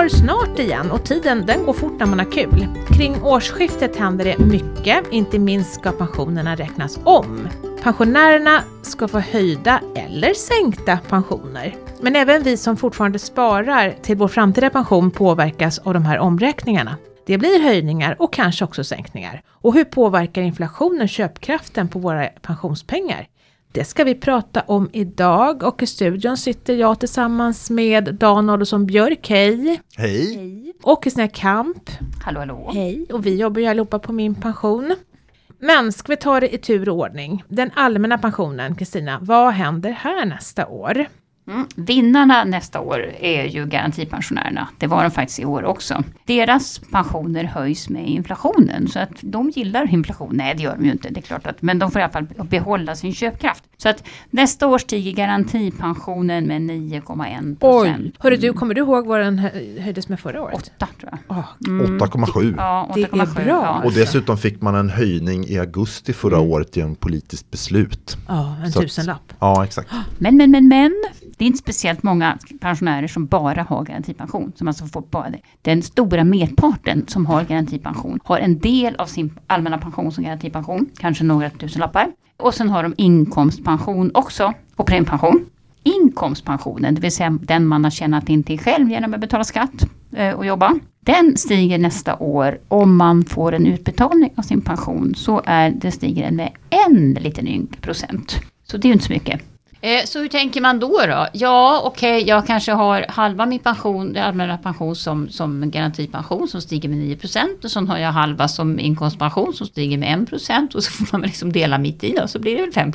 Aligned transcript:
år 0.00 0.08
snart 0.08 0.58
igen 0.58 0.90
och 0.90 1.04
tiden 1.04 1.46
den 1.46 1.66
går 1.66 1.72
fort 1.72 1.98
när 1.98 2.06
man 2.06 2.18
har 2.18 2.32
kul. 2.32 2.66
Kring 2.88 3.22
årsskiftet 3.22 3.96
händer 3.96 4.24
det 4.24 4.38
mycket, 4.38 5.12
inte 5.12 5.38
minst 5.38 5.74
ska 5.74 5.92
pensionerna 5.92 6.54
räknas 6.56 6.98
om. 7.04 7.48
Pensionärerna 7.82 8.62
ska 8.82 9.08
få 9.08 9.18
höjda 9.18 9.80
eller 9.94 10.34
sänkta 10.34 10.98
pensioner. 11.08 11.76
Men 12.00 12.16
även 12.16 12.42
vi 12.42 12.56
som 12.56 12.76
fortfarande 12.76 13.18
sparar 13.18 13.94
till 14.02 14.16
vår 14.16 14.28
framtida 14.28 14.70
pension 14.70 15.10
påverkas 15.10 15.78
av 15.78 15.94
de 15.94 16.04
här 16.04 16.18
omräkningarna. 16.18 16.96
Det 17.26 17.38
blir 17.38 17.62
höjningar 17.62 18.16
och 18.18 18.32
kanske 18.32 18.64
också 18.64 18.84
sänkningar. 18.84 19.42
Och 19.48 19.74
hur 19.74 19.84
påverkar 19.84 20.42
inflationen 20.42 21.08
köpkraften 21.08 21.88
på 21.88 21.98
våra 21.98 22.26
pensionspengar? 22.26 23.26
Det 23.72 23.84
ska 23.84 24.04
vi 24.04 24.14
prata 24.14 24.60
om 24.60 24.90
idag 24.92 25.62
och 25.62 25.82
i 25.82 25.86
studion 25.86 26.36
sitter 26.36 26.74
jag 26.74 27.00
tillsammans 27.00 27.70
med 27.70 28.14
Dan 28.14 28.50
Adolfsson 28.50 28.86
Björk, 28.86 29.30
hej! 29.30 29.80
Hej! 29.96 30.72
Och 30.82 31.04
Kristina 31.04 31.28
Kamp. 31.28 31.90
Hallå 32.24 32.40
hallå! 32.40 32.70
Hej! 32.74 33.06
Och 33.12 33.26
vi 33.26 33.36
jobbar 33.36 33.60
ju 33.60 33.66
allihopa 33.66 33.98
på 33.98 34.12
Min 34.12 34.34
pension. 34.34 34.96
Men 35.58 35.92
ska 35.92 36.12
vi 36.12 36.16
ta 36.16 36.40
det 36.40 36.54
i 36.54 36.58
tur 36.58 36.88
och 36.88 36.96
ordning? 36.96 37.44
Den 37.48 37.70
allmänna 37.74 38.18
pensionen, 38.18 38.74
Kristina, 38.74 39.18
vad 39.22 39.52
händer 39.52 39.90
här 39.90 40.26
nästa 40.26 40.66
år? 40.66 41.06
Mm. 41.50 41.66
Vinnarna 41.76 42.44
nästa 42.44 42.80
år 42.80 43.12
är 43.20 43.44
ju 43.44 43.66
garantipensionärerna. 43.66 44.68
Det 44.78 44.86
var 44.86 45.02
de 45.02 45.10
faktiskt 45.10 45.40
i 45.40 45.44
år 45.44 45.64
också. 45.64 46.02
Deras 46.24 46.78
pensioner 46.78 47.44
höjs 47.44 47.88
med 47.88 48.08
inflationen. 48.08 48.88
Så 48.88 48.98
att 48.98 49.10
de 49.20 49.50
gillar 49.50 49.94
inflation. 49.94 50.30
Nej 50.32 50.54
det 50.56 50.62
gör 50.62 50.76
de 50.76 50.84
ju 50.84 50.92
inte, 50.92 51.08
det 51.10 51.20
är 51.20 51.22
klart 51.22 51.46
att. 51.46 51.62
Men 51.62 51.78
de 51.78 51.90
får 51.90 52.00
i 52.00 52.04
alla 52.04 52.12
fall 52.12 52.26
behålla 52.44 52.94
sin 52.94 53.14
köpkraft. 53.14 53.64
Så 53.76 53.88
att 53.88 54.04
nästa 54.30 54.66
år 54.66 54.78
stiger 54.78 55.12
garantipensionen 55.12 56.46
med 56.46 56.60
9,1 56.62 57.56
Oj! 57.60 58.12
Hörru 58.18 58.36
du, 58.36 58.52
kommer 58.52 58.74
du 58.74 58.80
ihåg 58.80 59.06
vad 59.06 59.20
den 59.20 59.38
höjdes 59.78 60.08
med 60.08 60.20
förra 60.20 60.42
året? 60.42 60.72
8 60.76 60.88
tror 61.00 61.18
jag. 61.28 61.38
Oh. 61.38 61.44
Mm. 61.68 61.98
8,7. 61.98 62.54
Ja, 62.56 62.86
8, 62.90 62.94
det 62.94 63.02
är 63.02 63.44
bra. 63.44 63.44
Ja. 63.46 63.82
Och 63.84 63.92
dessutom 63.92 64.38
fick 64.38 64.60
man 64.60 64.74
en 64.74 64.90
höjning 64.90 65.46
i 65.46 65.58
augusti 65.58 66.12
förra 66.12 66.36
mm. 66.36 66.50
året 66.50 66.76
genom 66.76 66.94
politiskt 66.94 67.50
beslut. 67.50 68.16
Ja, 68.28 68.56
en 68.64 68.72
Så 68.72 68.80
tusenlapp. 68.80 69.32
ja, 69.38 69.64
exakt. 69.64 69.90
Men, 70.18 70.36
men, 70.36 70.50
men, 70.50 70.68
men. 70.68 70.92
Det 71.40 71.44
är 71.44 71.46
inte 71.46 71.58
speciellt 71.58 72.02
många 72.02 72.38
pensionärer 72.60 73.06
som 73.06 73.26
bara 73.26 73.62
har 73.62 73.84
garantipension. 73.84 74.52
Som 74.56 74.68
alltså 74.68 74.86
får 74.86 75.00
bara 75.00 75.30
det. 75.30 75.40
Den 75.62 75.82
stora 75.82 76.24
merparten 76.24 77.04
som 77.08 77.26
har 77.26 77.44
garantipension 77.44 78.20
har 78.24 78.38
en 78.38 78.58
del 78.58 78.96
av 78.96 79.06
sin 79.06 79.38
allmänna 79.46 79.78
pension 79.78 80.12
som 80.12 80.24
garantipension. 80.24 80.86
Kanske 80.98 81.24
några 81.24 81.50
tusen 81.50 81.80
lappar. 81.80 82.12
Och 82.36 82.54
sen 82.54 82.68
har 82.68 82.82
de 82.82 82.94
inkomstpension 82.96 84.10
också 84.14 84.52
och 84.76 84.86
premiepension. 84.86 85.46
Inkomstpensionen, 85.82 86.94
det 86.94 87.00
vill 87.00 87.12
säga 87.12 87.38
den 87.42 87.66
man 87.66 87.84
har 87.84 87.90
tjänat 87.90 88.28
in 88.28 88.42
till 88.42 88.60
själv 88.60 88.90
genom 88.90 89.14
att 89.14 89.20
betala 89.20 89.44
skatt 89.44 89.86
eh, 90.12 90.34
och 90.34 90.46
jobba. 90.46 90.78
Den 91.00 91.36
stiger 91.36 91.78
nästa 91.78 92.16
år 92.16 92.58
om 92.68 92.96
man 92.96 93.24
får 93.24 93.52
en 93.52 93.66
utbetalning 93.66 94.30
av 94.36 94.42
sin 94.42 94.60
pension. 94.60 95.14
Så 95.14 95.42
är 95.44 95.70
det 95.70 95.90
stiger 95.90 96.24
den 96.24 96.36
med 96.36 96.52
en 96.86 97.14
liten 97.14 97.48
ynk 97.48 97.80
procent. 97.82 98.40
Så 98.64 98.76
det 98.76 98.86
är 98.86 98.88
ju 98.88 98.92
inte 98.92 99.06
så 99.06 99.12
mycket. 99.12 99.49
Eh, 99.82 100.04
så 100.04 100.18
hur 100.18 100.28
tänker 100.28 100.60
man 100.60 100.80
då? 100.80 101.00
då? 101.08 101.26
Ja, 101.32 101.82
okej, 101.84 102.16
okay, 102.16 102.28
jag 102.28 102.46
kanske 102.46 102.72
har 102.72 103.06
halva 103.08 103.46
min 103.46 103.58
pension, 103.58 104.12
det 104.12 104.24
allmänna 104.24 104.58
pension 104.58 104.96
som, 104.96 105.28
som 105.28 105.70
garantipension 105.70 106.48
som 106.48 106.60
stiger 106.60 106.88
med 106.88 106.98
9 106.98 107.16
procent 107.16 107.64
och 107.64 107.70
så 107.70 107.80
har 107.80 107.98
jag 107.98 108.12
halva 108.12 108.48
som 108.48 108.78
inkomstpension 108.78 109.54
som 109.54 109.66
stiger 109.66 109.98
med 109.98 110.22
1 110.22 110.28
procent 110.28 110.74
och 110.74 110.84
så 110.84 110.90
får 110.90 111.18
man 111.18 111.26
liksom 111.26 111.52
dela 111.52 111.78
mitt 111.78 112.04
i 112.04 112.12
då, 112.12 112.28
så 112.28 112.38
blir 112.38 112.56
det 112.56 112.62
väl 112.62 112.72
5 112.72 112.92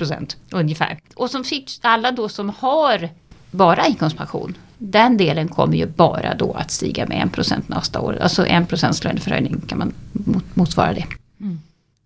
ungefär. 0.51 0.99
Och 1.15 1.29
som 1.29 1.43
alla 1.81 2.11
då 2.11 2.29
som 2.29 2.49
har 2.59 3.09
bara 3.51 3.85
inkomstpension, 3.85 4.57
den 4.77 5.17
delen 5.17 5.47
kommer 5.47 5.77
ju 5.77 5.85
bara 5.85 6.35
då 6.35 6.53
att 6.53 6.71
stiga 6.71 7.05
med 7.07 7.25
1 7.25 7.31
procent 7.33 7.69
nästa 7.69 7.99
år. 7.99 8.17
Alltså 8.21 8.45
1 8.45 8.69
procents 8.69 9.03
löneförhöjning 9.03 9.61
kan 9.67 9.77
man 9.77 9.93
motsvara 10.53 10.93
det. 10.93 11.05
Mm. 11.41 11.59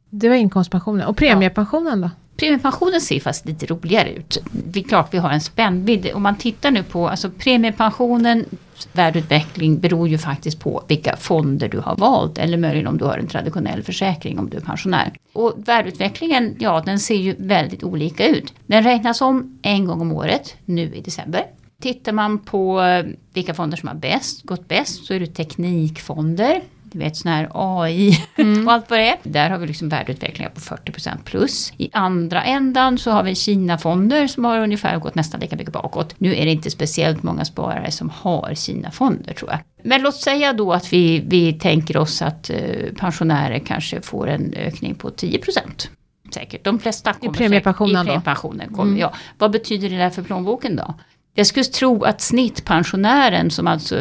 Det 0.09 0.29
var 0.29 0.35
inkomstpensionen. 0.35 1.07
Och 1.07 1.17
premiepensionen 1.17 2.01
då? 2.01 2.09
Premiepensionen 2.39 3.01
ser 3.01 3.19
faktiskt 3.19 3.45
lite 3.45 3.65
roligare 3.65 4.13
ut. 4.13 4.37
Det 4.51 4.79
är 4.79 4.83
klart 4.83 5.13
vi 5.13 5.17
har 5.17 5.29
en 5.29 5.41
spännvidd. 5.41 6.11
Om 6.13 6.23
man 6.23 6.35
tittar 6.35 6.71
nu 6.71 6.83
på 6.83 7.09
alltså 7.09 7.29
premiepensionen 7.29 8.45
värdeutveckling 8.93 9.79
beror 9.79 10.07
ju 10.07 10.17
faktiskt 10.17 10.59
på 10.59 10.83
vilka 10.87 11.17
fonder 11.17 11.69
du 11.69 11.79
har 11.79 11.95
valt 11.95 12.37
eller 12.37 12.57
möjligen 12.57 12.87
om 12.87 12.97
du 12.97 13.05
har 13.05 13.17
en 13.17 13.27
traditionell 13.27 13.83
försäkring 13.83 14.39
om 14.39 14.49
du 14.49 14.57
är 14.57 14.61
pensionär. 14.61 15.11
Och 15.33 15.53
värdeutvecklingen, 15.57 16.55
ja 16.59 16.83
den 16.85 16.99
ser 16.99 17.15
ju 17.15 17.35
väldigt 17.37 17.83
olika 17.83 18.27
ut. 18.27 18.53
Den 18.67 18.83
räknas 18.83 19.21
om 19.21 19.59
en 19.61 19.85
gång 19.85 20.01
om 20.01 20.11
året, 20.11 20.55
nu 20.65 20.95
i 20.95 21.01
december. 21.01 21.45
Tittar 21.81 22.11
man 22.11 22.39
på 22.39 22.81
eh, 22.81 23.05
vilka 23.33 23.53
fonder 23.53 23.77
som 23.77 23.87
har 23.87 23.95
bäst, 23.95 24.43
gått 24.43 24.67
bäst 24.67 25.05
så 25.05 25.13
är 25.13 25.19
det 25.19 25.27
teknikfonder 25.27 26.61
du 26.91 26.99
vet 26.99 27.17
sån 27.17 27.31
här 27.31 27.49
AI 27.53 28.25
mm. 28.35 28.67
och 28.67 28.73
allt 28.73 28.89
vad 28.89 28.99
det 28.99 29.09
är. 29.09 29.17
Där 29.23 29.49
har 29.49 29.57
vi 29.57 29.67
liksom 29.67 29.89
värdeutvecklingar 29.89 30.49
på 30.49 30.59
40% 30.59 31.23
plus. 31.23 31.73
I 31.77 31.89
andra 31.93 32.43
ändan 32.43 32.97
så 32.97 33.11
har 33.11 33.23
vi 33.23 33.35
Kina-fonder 33.35 34.27
som 34.27 34.45
har 34.45 34.59
ungefär 34.59 34.99
gått 34.99 35.15
nästan 35.15 35.39
lika 35.39 35.55
mycket 35.55 35.73
bakåt. 35.73 36.15
Nu 36.17 36.35
är 36.35 36.45
det 36.45 36.51
inte 36.51 36.69
speciellt 36.69 37.23
många 37.23 37.45
sparare 37.45 37.91
som 37.91 38.09
har 38.09 38.53
Kina-fonder 38.55 39.33
tror 39.33 39.51
jag. 39.51 39.59
Men 39.83 40.01
låt 40.01 40.15
säga 40.15 40.53
då 40.53 40.73
att 40.73 40.93
vi, 40.93 41.23
vi 41.27 41.53
tänker 41.53 41.97
oss 41.97 42.21
att 42.21 42.49
eh, 42.49 42.57
pensionärer 42.97 43.59
kanske 43.59 44.01
får 44.01 44.27
en 44.27 44.53
ökning 44.53 44.95
på 44.95 45.09
10% 45.09 45.89
säkert. 46.33 46.63
De 46.63 46.79
flesta 46.79 47.13
kommer 47.13 47.33
I 47.33 47.37
premiepensionen 47.37 47.95
säkert, 47.95 48.05
i 48.05 48.07
premiepensionen 48.07 48.73
kommer, 48.73 48.91
mm. 48.91 48.99
ja. 48.99 49.13
Vad 49.37 49.51
betyder 49.51 49.89
det 49.89 49.97
där 49.97 50.09
för 50.09 50.21
plånboken 50.21 50.75
då? 50.75 50.93
Jag 51.39 51.47
skulle 51.47 51.63
tro 51.63 52.03
att 52.03 52.21
snittpensionären 52.21 53.51
som 53.51 53.67
alltså 53.67 53.95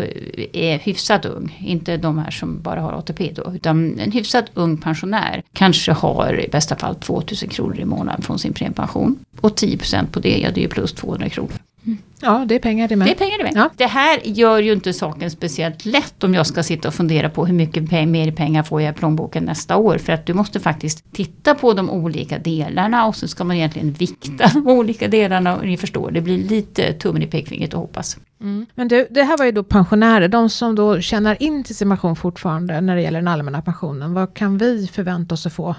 är 0.53 0.79
hyfsat 0.79 1.25
ung, 1.25 1.59
inte 1.67 1.97
de 1.97 2.19
här 2.19 2.31
som 2.31 2.63
bara 2.63 2.81
har 2.81 2.93
ATP 2.93 3.33
då, 3.35 3.53
utan 3.55 3.99
en 3.99 4.13
hyfsat 4.13 4.45
ung 4.55 4.77
pensionär 4.77 5.43
kanske 5.53 5.93
har 5.93 6.41
i 6.41 6.49
bästa 6.49 6.77
fall 6.77 6.95
2000 6.95 7.49
kronor 7.49 7.81
i 7.81 7.85
månaden 7.85 8.23
från 8.23 8.39
sin 8.39 8.53
premiepension. 8.53 9.19
Och 9.41 9.51
10% 9.51 10.07
på 10.07 10.21
det, 10.21 10.39
ja 10.39 10.51
det 10.51 10.61
är 10.61 10.63
ju 10.63 10.69
plus 10.69 10.93
200 10.93 11.29
kronor. 11.29 11.53
Ja, 12.21 12.45
det 12.49 12.55
är 12.55 12.59
pengar 12.59 12.89
det 12.89 12.97
med. 12.97 13.07
Det 13.07 13.11
är 13.11 13.15
pengar 13.15 13.39
det 13.39 13.45
med. 13.45 13.53
Ja. 13.55 13.71
Det 13.77 13.87
här 13.87 14.21
gör 14.25 14.59
ju 14.59 14.73
inte 14.73 14.93
saken 14.93 15.31
speciellt 15.31 15.85
lätt 15.85 16.25
om 16.25 16.35
jag 16.35 16.47
ska 16.47 16.63
sitta 16.63 16.89
och 16.89 16.95
fundera 16.95 17.31
på 17.31 17.47
hur 17.47 17.55
mycket 17.55 17.91
mer 17.91 18.31
pengar 18.31 18.63
får 18.63 18.83
jag 18.83 18.95
i 18.95 18.99
plånboken 18.99 19.45
nästa 19.45 19.77
år. 19.77 19.99
För 19.99 20.13
att 20.13 20.27
du 20.27 20.35
måste 20.35 20.61
faktiskt 20.61 21.13
titta 21.13 21.55
på 21.55 21.73
de 21.73 21.91
olika 21.91 22.39
delarna 22.39 23.07
och 23.07 23.17
så 23.17 23.29
ska 23.29 23.45
man 23.45 23.57
egentligen 23.57 23.93
vikta 23.93 24.51
de 24.55 24.69
olika 24.69 25.09
delarna. 25.09 25.57
Och 25.57 25.67
ni 25.67 25.77
förstår, 25.77 26.11
det 26.11 26.21
blir 26.21 26.39
lite 26.39 26.93
tummen 26.93 27.23
i 27.23 27.27
pekfingret 27.27 27.75
och 27.75 27.81
hoppas. 27.81 28.17
Mm. 28.41 28.67
Men 28.75 28.89
du, 28.89 29.07
det 29.11 29.23
här 29.23 29.39
var 29.39 29.45
ju 29.45 29.53
då 29.53 29.63
pensionärer, 29.63 30.29
de 30.29 30.51
som 30.51 30.75
då 30.75 31.01
tjänar 31.01 31.43
in 31.43 31.65
till 31.65 31.77
sin 31.77 31.89
pension 31.89 32.17
fortfarande 32.17 32.81
när 32.81 32.97
det 32.97 33.03
gäller 33.03 33.19
den 33.19 33.29
allmänna 33.29 33.63
pensionen. 33.63 34.15
Vad 34.15 34.35
kan 34.35 34.59
vi 34.59 34.87
förvänta 34.93 35.35
oss 35.35 35.47
att 35.47 35.53
få 35.53 35.75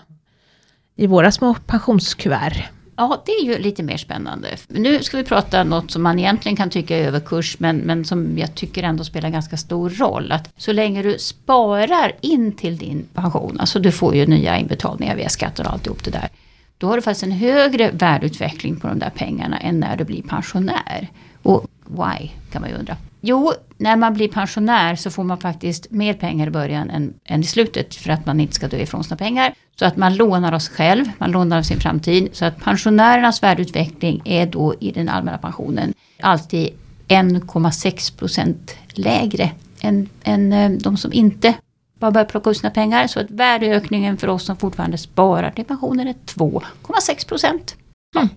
i 0.96 1.08
våra 1.08 1.32
små 1.32 1.56
pensionskuvert? 1.66 2.70
Ja, 3.00 3.22
det 3.26 3.32
är 3.32 3.46
ju 3.46 3.58
lite 3.58 3.84
mer 3.84 3.98
spännande. 3.98 4.48
Nu 4.68 5.04
ska 5.04 5.18
vi 5.18 5.24
prata 5.24 5.64
något 5.64 5.92
som 5.92 6.04
man 6.04 6.20
egentligen 6.20 6.56
kan 6.56 6.70
tycka 6.70 6.98
är 6.98 7.08
överkurs 7.08 7.60
men, 7.60 7.78
men 7.78 8.06
som 8.06 8.38
jag 8.38 8.56
tycker 8.56 8.84
ändå 8.84 9.04
spelar 9.04 9.30
ganska 9.30 9.58
stor 9.58 9.90
roll. 9.90 10.32
Att 10.32 10.50
så 10.58 10.74
länge 10.74 11.02
du 11.02 11.20
sparar 11.20 12.12
in 12.22 12.52
till 12.52 12.78
din 12.78 13.06
pension, 13.14 13.60
alltså 13.60 13.80
du 13.80 13.92
får 13.92 14.16
ju 14.16 14.26
nya 14.26 14.58
inbetalningar 14.58 15.16
via 15.16 15.30
skatter 15.30 15.66
och 15.66 15.74
alltihop 15.74 16.04
det 16.04 16.12
där. 16.12 16.30
Då 16.78 16.88
har 16.88 16.96
du 16.96 17.02
faktiskt 17.02 17.24
en 17.24 17.32
högre 17.32 17.92
värdeutveckling 17.92 18.76
på 18.76 18.88
de 18.88 19.00
där 19.00 19.12
pengarna 19.16 19.58
än 19.58 19.80
när 19.80 19.98
du 19.98 20.04
blir 20.04 20.22
pensionär. 20.22 21.08
Och 21.44 21.66
why, 21.86 22.30
kan 22.52 22.62
man 22.62 22.70
ju 22.70 22.76
undra. 22.76 22.98
Jo, 23.22 23.54
när 23.78 23.96
man 23.96 24.14
blir 24.14 24.28
pensionär 24.28 24.96
så 24.96 25.12
får 25.12 25.24
man 25.24 25.38
faktiskt 25.38 25.92
mer 25.92 26.14
pengar 26.14 26.48
i 26.48 26.52
början 26.52 26.90
än, 26.90 27.14
än 27.26 27.42
i 27.42 27.44
slutet 27.44 27.96
för 27.96 28.10
att 28.10 28.26
man 28.26 28.40
inte 28.40 28.56
ska 28.56 28.68
dö 28.68 28.78
ifrån 28.78 29.04
sina 29.04 29.18
pengar. 29.18 29.54
Så 29.80 29.86
att 29.86 29.98
man 29.98 30.16
lånar 30.16 30.54
oss 30.54 30.70
själv, 30.70 31.06
man 31.18 31.32
lånar 31.32 31.58
av 31.58 31.64
sin 31.64 31.80
framtid. 31.80 32.30
Så 32.32 32.46
att 32.46 32.60
pensionärernas 32.60 33.44
värdeutveckling 33.44 34.22
är 34.26 34.46
då 34.46 34.76
i 34.80 34.92
den 34.92 35.10
allmänna 35.10 35.38
pensionen 35.38 35.94
alltid 36.22 36.70
1,6 37.08 38.18
procent 38.18 38.76
lägre 38.94 39.52
än, 39.82 40.10
än 40.24 40.54
eh, 40.54 40.72
de 40.72 40.98
som 40.98 41.14
inte 41.14 41.54
bara 42.00 42.12
börjar 42.12 42.26
plocka 42.26 42.50
ut 42.50 42.58
sina 42.58 42.70
pengar. 42.72 43.08
Så 43.08 43.20
att 43.20 43.32
värdeökningen 43.32 44.18
för 44.18 44.28
oss 44.28 44.46
som 44.46 44.58
fortfarande 44.58 44.98
sparar 44.98 45.52
till 45.52 45.66
pensionen 45.66 46.08
är 46.08 46.14
2,6 46.14 47.28
procent. 47.28 47.76
Mm. 48.16 48.28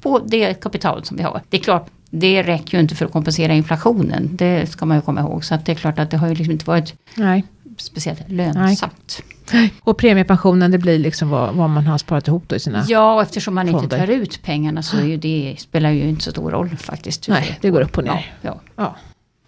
På 0.00 0.18
det 0.18 0.54
kapitalet 0.54 1.06
som 1.06 1.16
vi 1.16 1.22
har. 1.22 1.42
Det 1.48 1.56
är 1.56 1.60
klart, 1.60 1.90
det 2.10 2.42
räcker 2.42 2.78
ju 2.78 2.82
inte 2.82 2.94
för 2.94 3.04
att 3.04 3.12
kompensera 3.12 3.54
inflationen. 3.54 4.28
Det 4.32 4.70
ska 4.70 4.86
man 4.86 4.96
ju 4.96 5.00
komma 5.00 5.20
ihåg. 5.20 5.44
Så 5.44 5.54
att 5.54 5.66
det 5.66 5.72
är 5.72 5.76
klart 5.76 5.98
att 5.98 6.10
det 6.10 6.16
har 6.16 6.28
ju 6.28 6.34
liksom 6.34 6.52
inte 6.52 6.64
varit 6.64 6.94
Nej. 7.14 7.44
speciellt 7.76 8.28
lönsamt. 8.28 9.22
Nej. 9.52 9.74
Och 9.80 9.98
premiepensionen 9.98 10.70
det 10.70 10.78
blir 10.78 10.98
liksom 10.98 11.28
vad, 11.30 11.54
vad, 11.54 11.70
man 11.70 11.86
har 11.86 11.98
sparat 11.98 12.28
ihop 12.28 12.44
då 12.46 12.56
i 12.56 12.60
sina 12.60 12.84
Ja, 12.88 13.14
och 13.14 13.22
eftersom 13.22 13.54
man 13.54 13.66
fonder. 13.66 13.82
inte 13.82 13.98
tar 13.98 14.08
ut 14.08 14.42
pengarna 14.42 14.82
så 14.82 14.96
är 14.96 15.04
ju 15.04 15.16
det, 15.16 15.56
spelar 15.58 15.90
ju 15.90 16.08
inte 16.08 16.24
så 16.24 16.30
stor 16.30 16.50
roll 16.50 16.76
faktiskt. 16.76 17.28
Nej, 17.28 17.58
det 17.60 17.70
går 17.70 17.80
upp 17.80 17.98
och 17.98 18.04
ner. 18.04 18.34
Ja, 18.42 18.50
ja. 18.50 18.60
ja. 18.76 18.96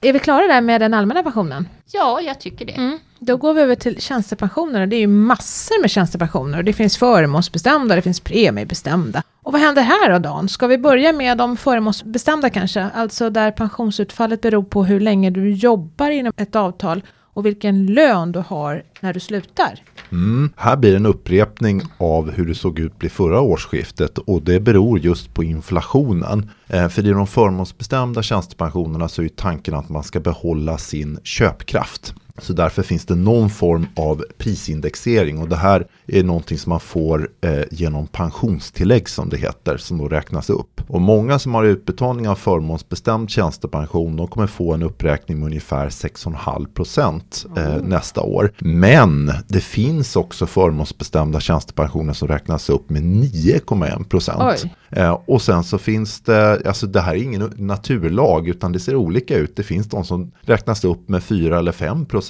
Är 0.02 0.12
vi 0.12 0.18
klara 0.18 0.46
där 0.46 0.60
med 0.60 0.80
den 0.80 0.94
allmänna 0.94 1.22
pensionen? 1.22 1.68
Ja, 1.92 2.20
jag 2.20 2.40
tycker 2.40 2.64
det. 2.64 2.72
Mm. 2.72 2.98
Då 3.18 3.36
går 3.36 3.54
vi 3.54 3.60
över 3.60 3.74
till 3.74 4.00
tjänstepensioner. 4.00 4.86
Det 4.86 4.96
är 4.96 5.00
ju 5.00 5.06
massor 5.06 5.80
med 5.80 5.90
tjänstepensioner. 5.90 6.62
Det 6.62 6.72
finns 6.72 6.98
förmånsbestämda, 6.98 7.94
det 7.94 8.02
finns 8.02 8.20
premiebestämda. 8.20 9.22
Och 9.42 9.52
vad 9.52 9.60
händer 9.60 9.82
här 9.82 10.12
då 10.12 10.18
Dan? 10.18 10.48
Ska 10.48 10.66
vi 10.66 10.78
börja 10.78 11.12
med 11.12 11.38
de 11.38 11.56
förmånsbestämda 11.56 12.50
kanske? 12.50 12.86
Alltså 12.94 13.30
där 13.30 13.50
pensionsutfallet 13.50 14.40
beror 14.40 14.62
på 14.62 14.84
hur 14.84 15.00
länge 15.00 15.30
du 15.30 15.50
jobbar 15.50 16.10
inom 16.10 16.32
ett 16.36 16.56
avtal 16.56 17.02
och 17.32 17.46
vilken 17.46 17.86
lön 17.86 18.32
du 18.32 18.38
har 18.38 18.82
när 19.00 19.12
du 19.12 19.20
slutar. 19.20 19.80
Mm. 20.12 20.52
Här 20.56 20.76
blir 20.76 20.96
en 20.96 21.06
upprepning 21.06 21.82
av 21.98 22.30
hur 22.30 22.46
det 22.46 22.54
såg 22.54 22.78
ut 22.78 22.92
vid 23.00 23.12
förra 23.12 23.40
årsskiftet 23.40 24.18
och 24.18 24.42
det 24.42 24.60
beror 24.60 24.98
just 24.98 25.34
på 25.34 25.44
inflationen. 25.44 26.50
Eh, 26.68 26.88
för 26.88 27.06
i 27.06 27.10
de 27.10 27.26
förmånsbestämda 27.26 28.22
tjänstepensionerna 28.22 29.08
så 29.08 29.22
är 29.22 29.28
tanken 29.28 29.74
att 29.74 29.88
man 29.88 30.02
ska 30.02 30.20
behålla 30.20 30.78
sin 30.78 31.18
köpkraft. 31.24 32.14
Så 32.42 32.52
därför 32.52 32.82
finns 32.82 33.06
det 33.06 33.14
någon 33.14 33.50
form 33.50 33.86
av 33.96 34.24
prisindexering 34.38 35.38
och 35.38 35.48
det 35.48 35.56
här 35.56 35.86
är 36.06 36.22
någonting 36.22 36.58
som 36.58 36.70
man 36.70 36.80
får 36.80 37.28
eh, 37.40 37.62
genom 37.70 38.06
pensionstillägg 38.06 39.08
som 39.08 39.28
det 39.28 39.36
heter 39.36 39.76
som 39.76 39.98
då 39.98 40.08
räknas 40.08 40.50
upp. 40.50 40.80
Och 40.88 41.00
många 41.00 41.38
som 41.38 41.54
har 41.54 41.64
utbetalning 41.64 42.28
av 42.28 42.34
förmånsbestämd 42.34 43.30
tjänstepension 43.30 44.16
de 44.16 44.28
kommer 44.28 44.46
få 44.46 44.74
en 44.74 44.82
uppräkning 44.82 45.38
med 45.38 45.46
ungefär 45.46 45.88
6,5 45.88 46.66
procent 46.74 47.46
eh, 47.56 47.74
mm. 47.74 47.86
nästa 47.86 48.20
år. 48.20 48.52
Men 48.58 49.32
det 49.48 49.60
finns 49.60 50.16
också 50.16 50.46
förmånsbestämda 50.46 51.40
tjänstepensioner 51.40 52.12
som 52.12 52.28
räknas 52.28 52.70
upp 52.70 52.90
med 52.90 53.02
9,1 53.02 54.04
procent. 54.04 54.64
Eh, 54.90 55.18
och 55.26 55.42
sen 55.42 55.64
så 55.64 55.78
finns 55.78 56.20
det, 56.20 56.62
alltså 56.66 56.86
det 56.86 57.00
här 57.00 57.14
är 57.14 57.22
ingen 57.22 57.52
naturlag 57.56 58.48
utan 58.48 58.72
det 58.72 58.80
ser 58.80 58.96
olika 58.96 59.36
ut. 59.36 59.56
Det 59.56 59.62
finns 59.62 59.88
de 59.88 60.04
som 60.04 60.32
räknas 60.40 60.84
upp 60.84 61.08
med 61.08 61.22
4 61.22 61.58
eller 61.58 61.72
5 61.72 62.06
procent. 62.06 62.29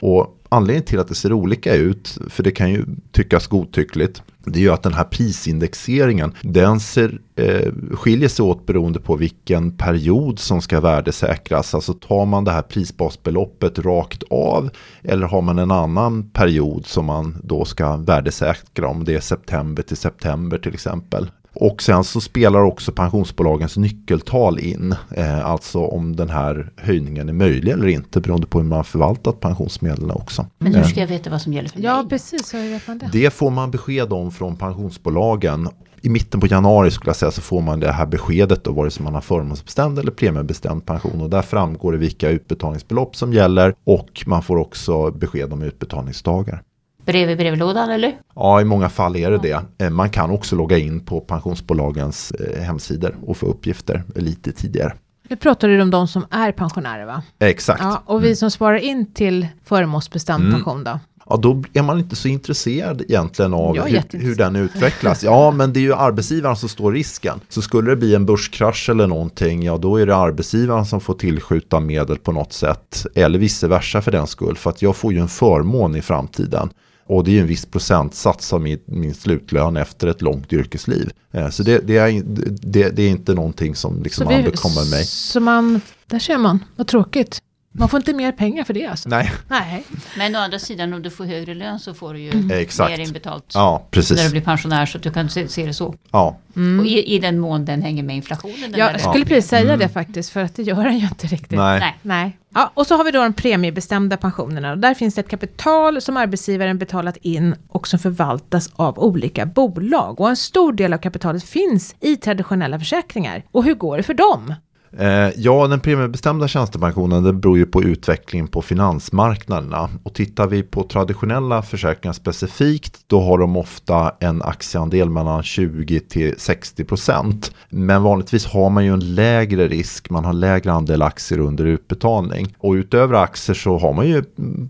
Och 0.00 0.40
anledningen 0.48 0.84
till 0.84 1.00
att 1.00 1.08
det 1.08 1.14
ser 1.14 1.32
olika 1.32 1.74
ut, 1.74 2.18
för 2.28 2.42
det 2.42 2.50
kan 2.50 2.70
ju 2.70 2.84
tyckas 3.12 3.46
godtyckligt, 3.46 4.22
det 4.44 4.58
är 4.58 4.62
ju 4.62 4.70
att 4.70 4.82
den 4.82 4.94
här 4.94 5.04
prisindexeringen, 5.04 6.32
den 6.42 6.80
ser, 6.80 7.20
eh, 7.36 7.72
skiljer 7.92 8.28
sig 8.28 8.42
åt 8.44 8.66
beroende 8.66 9.00
på 9.00 9.16
vilken 9.16 9.76
period 9.76 10.38
som 10.38 10.62
ska 10.62 10.80
värdesäkras. 10.80 11.74
Alltså 11.74 11.94
tar 11.94 12.26
man 12.26 12.44
det 12.44 12.50
här 12.50 12.62
prisbasbeloppet 12.62 13.78
rakt 13.78 14.22
av 14.30 14.70
eller 15.02 15.26
har 15.26 15.42
man 15.42 15.58
en 15.58 15.70
annan 15.70 16.30
period 16.30 16.86
som 16.86 17.04
man 17.04 17.36
då 17.42 17.64
ska 17.64 17.96
värdesäkra 17.96 18.88
om 18.88 19.04
det 19.04 19.14
är 19.14 19.20
september 19.20 19.82
till 19.82 19.96
september 19.96 20.58
till 20.58 20.74
exempel. 20.74 21.30
Och 21.54 21.82
sen 21.82 22.04
så 22.04 22.20
spelar 22.20 22.60
också 22.60 22.92
pensionsbolagens 22.92 23.76
nyckeltal 23.76 24.58
in. 24.58 24.94
Eh, 25.10 25.46
alltså 25.46 25.78
om 25.78 26.16
den 26.16 26.30
här 26.30 26.70
höjningen 26.76 27.28
är 27.28 27.32
möjlig 27.32 27.72
eller 27.72 27.86
inte 27.86 28.20
beroende 28.20 28.46
på 28.46 28.58
hur 28.58 28.66
man 28.66 28.84
förvaltat 28.84 29.40
pensionsmedlen 29.40 30.10
också. 30.10 30.46
Men 30.58 30.74
hur 30.74 30.84
ska 30.84 31.00
jag 31.00 31.06
veta 31.06 31.30
vad 31.30 31.42
som 31.42 31.52
gäller 31.52 31.68
för 31.68 31.78
mig? 31.78 31.86
Ja 31.86 32.06
precis, 32.10 32.54
hur 32.54 32.70
vet 32.70 32.86
man 32.86 32.98
det? 32.98 33.08
Det 33.12 33.30
får 33.30 33.50
man 33.50 33.70
besked 33.70 34.12
om 34.12 34.32
från 34.32 34.56
pensionsbolagen. 34.56 35.68
I 36.00 36.08
mitten 36.08 36.40
på 36.40 36.46
januari 36.46 36.90
skulle 36.90 37.08
jag 37.08 37.16
säga 37.16 37.30
så 37.30 37.40
får 37.40 37.60
man 37.60 37.80
det 37.80 37.92
här 37.92 38.06
beskedet 38.06 38.64
då 38.64 38.72
vare 38.72 38.90
sig 38.90 39.04
man 39.04 39.14
har 39.14 39.20
förmånsbestämd 39.20 39.98
eller 39.98 40.10
premiebestämd 40.10 40.86
pension 40.86 41.20
och 41.20 41.30
där 41.30 41.42
framgår 41.42 41.92
det 41.92 41.98
vilka 41.98 42.28
utbetalningsbelopp 42.28 43.16
som 43.16 43.32
gäller 43.32 43.74
och 43.84 44.22
man 44.26 44.42
får 44.42 44.56
också 44.56 45.10
besked 45.10 45.52
om 45.52 45.62
utbetalningsdagar. 45.62 46.62
Brev 47.04 47.30
i 47.30 47.36
brevlådan 47.36 47.90
eller? 47.90 48.16
Ja, 48.34 48.60
i 48.60 48.64
många 48.64 48.88
fall 48.88 49.16
är 49.16 49.30
det 49.30 49.38
det. 49.38 49.84
Eh, 49.84 49.90
man 49.90 50.10
kan 50.10 50.30
också 50.30 50.56
logga 50.56 50.78
in 50.78 51.00
på 51.00 51.20
pensionsbolagens 51.20 52.30
eh, 52.30 52.62
hemsidor 52.62 53.16
och 53.26 53.36
få 53.36 53.46
uppgifter 53.46 54.02
lite 54.14 54.52
tidigare. 54.52 54.92
Nu 55.28 55.36
pratar 55.36 55.68
du 55.68 55.82
om 55.82 55.90
de 55.90 56.08
som 56.08 56.26
är 56.30 56.52
pensionärer 56.52 57.06
va? 57.06 57.22
Exakt. 57.38 57.82
Ja, 57.82 58.02
och 58.06 58.22
vi 58.22 58.26
mm. 58.26 58.36
som 58.36 58.50
sparar 58.50 58.78
in 58.78 59.12
till 59.12 59.46
förmånsbestämd 59.64 60.44
mm. 60.44 60.54
pension 60.54 60.84
då? 60.84 60.98
Ja, 61.28 61.36
då 61.36 61.62
är 61.72 61.82
man 61.82 61.98
inte 61.98 62.16
så 62.16 62.28
intresserad 62.28 63.02
egentligen 63.02 63.54
av 63.54 63.76
hur, 63.76 64.18
hur, 64.18 64.34
den 64.34 64.56
utvecklas. 64.56 65.22
Ja, 65.22 65.50
men 65.50 65.72
det 65.72 65.80
är 65.80 65.82
ju 65.82 65.94
arbetsgivaren 65.94 66.56
som 66.56 66.68
står 66.68 66.92
risken. 66.92 67.40
Så 67.48 67.62
skulle 67.62 67.90
det 67.90 67.96
bli 67.96 68.14
en 68.14 68.26
börskrasch 68.26 68.90
eller 68.90 69.06
någonting, 69.06 69.62
ja 69.62 69.78
då 69.78 69.96
är 69.96 70.06
det 70.06 70.16
arbetsgivaren 70.16 70.86
som 70.86 71.00
får 71.00 71.14
tillskjuta 71.14 71.80
medel 71.80 72.18
på 72.18 72.32
något 72.32 72.52
sätt. 72.52 73.06
Eller 73.14 73.38
vice 73.38 73.68
versa 73.68 74.02
för 74.02 74.12
den 74.12 74.26
skull, 74.26 74.56
för 74.56 74.70
att 74.70 74.82
jag 74.82 74.96
får 74.96 75.12
ju 75.12 75.18
en 75.18 75.28
förmån 75.28 75.96
i 75.96 76.02
framtiden. 76.02 76.70
Och 77.06 77.24
det 77.24 77.36
är 77.36 77.40
en 77.40 77.46
viss 77.46 77.66
procentsats 77.66 78.52
av 78.52 78.60
min, 78.60 78.78
min 78.84 79.14
slutlön 79.14 79.76
efter 79.76 80.06
ett 80.06 80.22
långt 80.22 80.52
yrkesliv. 80.52 81.10
Eh, 81.32 81.50
så 81.50 81.62
det, 81.62 81.78
det, 81.78 81.96
är, 81.96 82.22
det, 82.62 82.90
det, 82.90 83.02
är 83.02 83.10
inte 83.10 83.34
någonting 83.34 83.74
som 83.74 84.02
liksom 84.02 84.28
vi, 84.28 84.42
bekommer 84.42 84.90
mig. 84.90 85.04
Så 85.04 85.40
man, 85.40 85.80
där 86.06 86.18
ser 86.18 86.38
man, 86.38 86.64
vad 86.76 86.86
tråkigt. 86.86 87.40
Man 87.76 87.88
får 87.88 87.98
inte 87.98 88.12
mer 88.12 88.32
pengar 88.32 88.64
för 88.64 88.74
det 88.74 88.86
alltså? 88.86 89.08
Nej. 89.08 89.32
Nej. 89.48 89.84
Men 90.18 90.36
å 90.36 90.38
andra 90.38 90.58
sidan 90.58 90.94
om 90.94 91.02
du 91.02 91.10
får 91.10 91.24
högre 91.24 91.54
lön 91.54 91.78
så 91.78 91.94
får 91.94 92.14
du 92.14 92.20
ju 92.20 92.30
mm. 92.30 92.46
Mer 92.78 93.00
inbetalt. 93.00 93.44
Ja, 93.54 93.86
precis. 93.90 94.16
När 94.16 94.24
du 94.24 94.30
blir 94.30 94.40
pensionär 94.40 94.86
så 94.86 94.98
att 94.98 95.04
du 95.04 95.10
kan 95.10 95.30
se, 95.30 95.48
se 95.48 95.66
det 95.66 95.74
så. 95.74 95.94
Ja. 96.10 96.38
Mm. 96.56 96.80
Och 96.80 96.86
i, 96.86 97.14
i, 97.14 97.18
den 97.18 97.38
mån 97.38 97.64
den 97.64 97.82
hänger 97.82 98.02
med 98.02 98.16
inflationen. 98.16 98.74
Jag 98.76 99.00
skulle 99.00 99.24
precis 99.24 99.50
säga 99.50 99.62
mm. 99.62 99.78
det 99.78 99.88
faktiskt 99.88 100.30
för 100.30 100.40
att 100.42 100.54
det 100.56 100.62
gör 100.62 100.84
den 100.84 100.98
ju 100.98 101.06
inte 101.06 101.26
riktigt. 101.26 101.58
Nej. 101.58 101.80
Nej. 101.80 101.98
Nej. 102.02 102.38
Ja, 102.54 102.70
och 102.74 102.86
så 102.86 102.96
har 102.96 103.04
vi 103.04 103.10
då 103.10 103.22
de 103.22 103.32
premiebestämda 103.32 104.16
pensionerna. 104.16 104.76
Där 104.76 104.94
finns 104.94 105.14
det 105.14 105.20
ett 105.20 105.28
kapital 105.28 106.00
som 106.00 106.16
arbetsgivaren 106.16 106.78
betalat 106.78 107.16
in 107.16 107.54
och 107.68 107.88
som 107.88 107.98
förvaltas 107.98 108.70
av 108.72 108.98
olika 108.98 109.46
bolag. 109.46 110.20
Och 110.20 110.28
en 110.28 110.36
stor 110.36 110.72
del 110.72 110.92
av 110.92 110.98
kapitalet 110.98 111.44
finns 111.44 111.94
i 112.00 112.16
traditionella 112.16 112.78
försäkringar. 112.78 113.42
Och 113.50 113.64
hur 113.64 113.74
går 113.74 113.96
det 113.96 114.02
för 114.02 114.14
dem? 114.14 114.54
Eh, 114.98 115.30
ja, 115.36 115.66
den 115.66 115.80
premiebestämda 115.80 116.48
tjänstepensionen 116.48 117.22
det 117.22 117.32
beror 117.32 117.58
ju 117.58 117.66
på 117.66 117.82
utvecklingen 117.82 118.48
på 118.48 118.62
finansmarknaderna. 118.62 119.90
Och 120.02 120.14
tittar 120.14 120.46
vi 120.46 120.62
på 120.62 120.82
traditionella 120.82 121.62
försäkringar 121.62 122.12
specifikt, 122.12 123.00
då 123.06 123.20
har 123.20 123.38
de 123.38 123.56
ofta 123.56 124.12
en 124.20 124.42
aktieandel 124.42 125.10
mellan 125.10 125.42
20 125.42 126.00
till 126.00 126.34
60 126.38 126.84
procent. 126.84 127.54
Men 127.68 128.02
vanligtvis 128.02 128.46
har 128.46 128.70
man 128.70 128.84
ju 128.84 128.92
en 128.92 129.14
lägre 129.14 129.68
risk, 129.68 130.10
man 130.10 130.24
har 130.24 130.32
lägre 130.32 130.72
andel 130.72 131.02
aktier 131.02 131.38
under 131.38 131.64
utbetalning. 131.64 132.54
Och 132.58 132.72
utöver 132.72 133.14
aktier 133.14 133.54
så 133.54 133.78
har 133.78 133.92
man 133.92 134.08
ju 134.08 134.24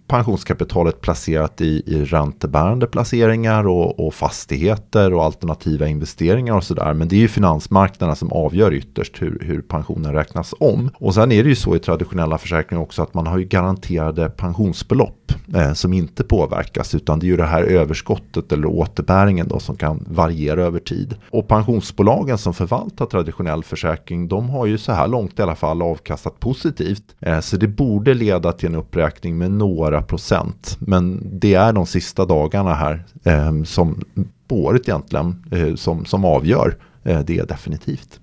pensionskapitalet 0.06 1.00
placerat 1.00 1.61
i, 1.61 1.82
i 1.87 2.05
räntebärande 2.05 2.87
placeringar 2.87 3.67
och, 3.67 4.06
och 4.06 4.15
fastigheter 4.15 5.15
och 5.15 5.25
alternativa 5.25 5.88
investeringar 5.88 6.56
och 6.56 6.65
sådär. 6.65 6.94
Men 6.94 7.09
det 7.09 7.17
är 7.17 7.20
ju 7.20 7.29
finansmarknaderna 7.29 8.15
som 8.15 8.32
avgör 8.32 8.73
ytterst 8.73 9.23
hur, 9.23 9.38
hur 9.41 9.61
pensionen 9.61 10.13
räknas 10.14 10.55
om. 10.61 10.90
Och 10.94 11.14
sen 11.14 11.32
är 11.32 11.43
det 11.43 11.49
ju 11.49 11.55
så 11.56 11.76
i 11.76 11.78
traditionella 11.78 12.38
försäkringar 12.38 12.82
också 12.82 13.02
att 13.02 13.14
man 13.14 13.26
har 13.26 13.38
ju 13.38 13.44
garanterade 13.44 14.31
pensionsbelopp 14.31 15.32
eh, 15.55 15.72
som 15.72 15.93
inte 15.93 16.25
påverkas 16.25 16.94
utan 16.94 17.19
det 17.19 17.26
är 17.26 17.28
ju 17.28 17.37
det 17.37 17.44
här 17.44 17.62
överskottet 17.62 18.52
eller 18.52 18.66
återbäringen 18.66 19.49
då 19.49 19.58
som 19.58 19.76
kan 19.76 20.05
variera 20.08 20.62
över 20.62 20.81
tid. 20.81 21.16
Och 21.31 21.49
pensionsbolagen 21.49 22.38
som 22.38 22.55
förvaltar 22.55 23.06
traditionell 23.06 23.64
försäkring 23.64 24.28
de 24.28 24.50
har 24.50 24.66
ju 24.66 24.78
så 24.78 24.93
här 24.93 25.08
långt 25.08 25.38
i 25.38 25.43
alla 25.43 25.55
fall 25.55 25.82
avkastat 25.82 26.40
positivt. 26.40 27.14
Eh, 27.20 27.40
så 27.40 27.56
det 27.56 27.69
borde 27.69 28.14
leda 28.14 28.53
till 28.53 28.69
en 28.69 28.74
uppräkning 28.74 29.39
med 29.39 29.50
några 29.50 30.03
procent. 30.03 30.77
Men 30.81 31.20
det 31.39 31.55
är 31.55 31.72
de 31.72 31.86
sista 31.86 32.27
dagarna 32.27 32.74
här 32.74 33.05
eh, 33.24 33.62
som 33.62 34.05
på 34.48 34.65
året 34.65 34.89
egentligen 34.89 35.44
eh, 35.50 35.74
som, 35.74 36.05
som 36.05 36.24
avgör 36.24 36.77
eh, 37.05 37.20
det 37.20 37.48
definitivt. 37.48 38.20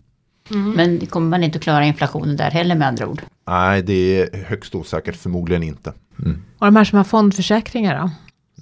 Mm. 0.54 0.72
Men 0.72 1.06
kommer 1.06 1.30
man 1.30 1.44
inte 1.44 1.58
att 1.58 1.64
klara 1.64 1.86
inflationen 1.86 2.38
där 2.38 2.52
heller 2.52 2.76
med 2.76 2.88
andra 2.88 3.08
ord? 3.08 3.22
Nej, 3.48 3.84
det 3.84 3.94
är 3.94 4.44
högst 4.44 4.76
osäkert, 4.76 5.16
förmodligen 5.16 5.64
inte. 5.64 5.94
Mm. 6.20 6.42
Och 6.58 6.66
de 6.66 6.76
här 6.76 6.84
som 6.84 6.98
har 6.98 7.04
fondförsäkringar 7.04 8.00
då? 8.00 8.10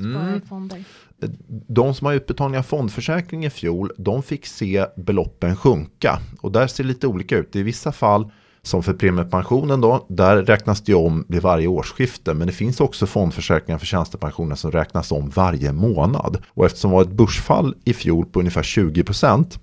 Mm. 0.04 0.42
De 1.68 1.94
som 1.94 2.08
har 2.08 2.14
utbetalning 2.14 2.60
av 2.60 2.64
fondförsäkring 2.64 3.46
i 3.46 3.50
fjol, 3.50 3.92
de 3.98 4.24
fick 4.24 4.46
se 4.46 4.86
beloppen 4.98 5.56
sjunka. 5.56 6.20
Och 6.42 6.52
där 6.52 6.68
ser 6.68 6.84
det 6.84 6.88
lite 6.88 7.08
olika 7.08 7.38
ut. 7.38 7.56
I 7.56 7.64
vissa 7.64 7.92
fall, 7.92 8.32
som 8.62 8.84
för 8.84 8.94
premiepensionen 8.94 9.82
då, 9.82 10.06
där 10.10 10.44
räknas 10.44 10.82
det 10.82 10.94
om 10.94 11.26
vid 11.28 11.42
varje 11.42 11.68
årsskifte. 11.68 12.34
Men 12.34 12.48
det 12.48 12.54
finns 12.54 12.80
också 12.80 13.06
fondförsäkringar 13.06 13.80
för 13.80 13.86
tjänstepensionen 13.86 14.58
som 14.58 14.72
räknas 14.72 15.12
om 15.12 15.30
varje 15.30 15.72
månad. 15.72 16.38
Och 16.50 16.66
eftersom 16.66 16.92
det 16.92 16.96
var 16.96 17.04
ett 17.04 17.12
börsfall 17.12 17.76
i 17.84 17.94
fjol 17.94 18.26
på 18.26 18.40
ungefär 18.40 18.64
20 18.64 19.04
procent 19.04 19.60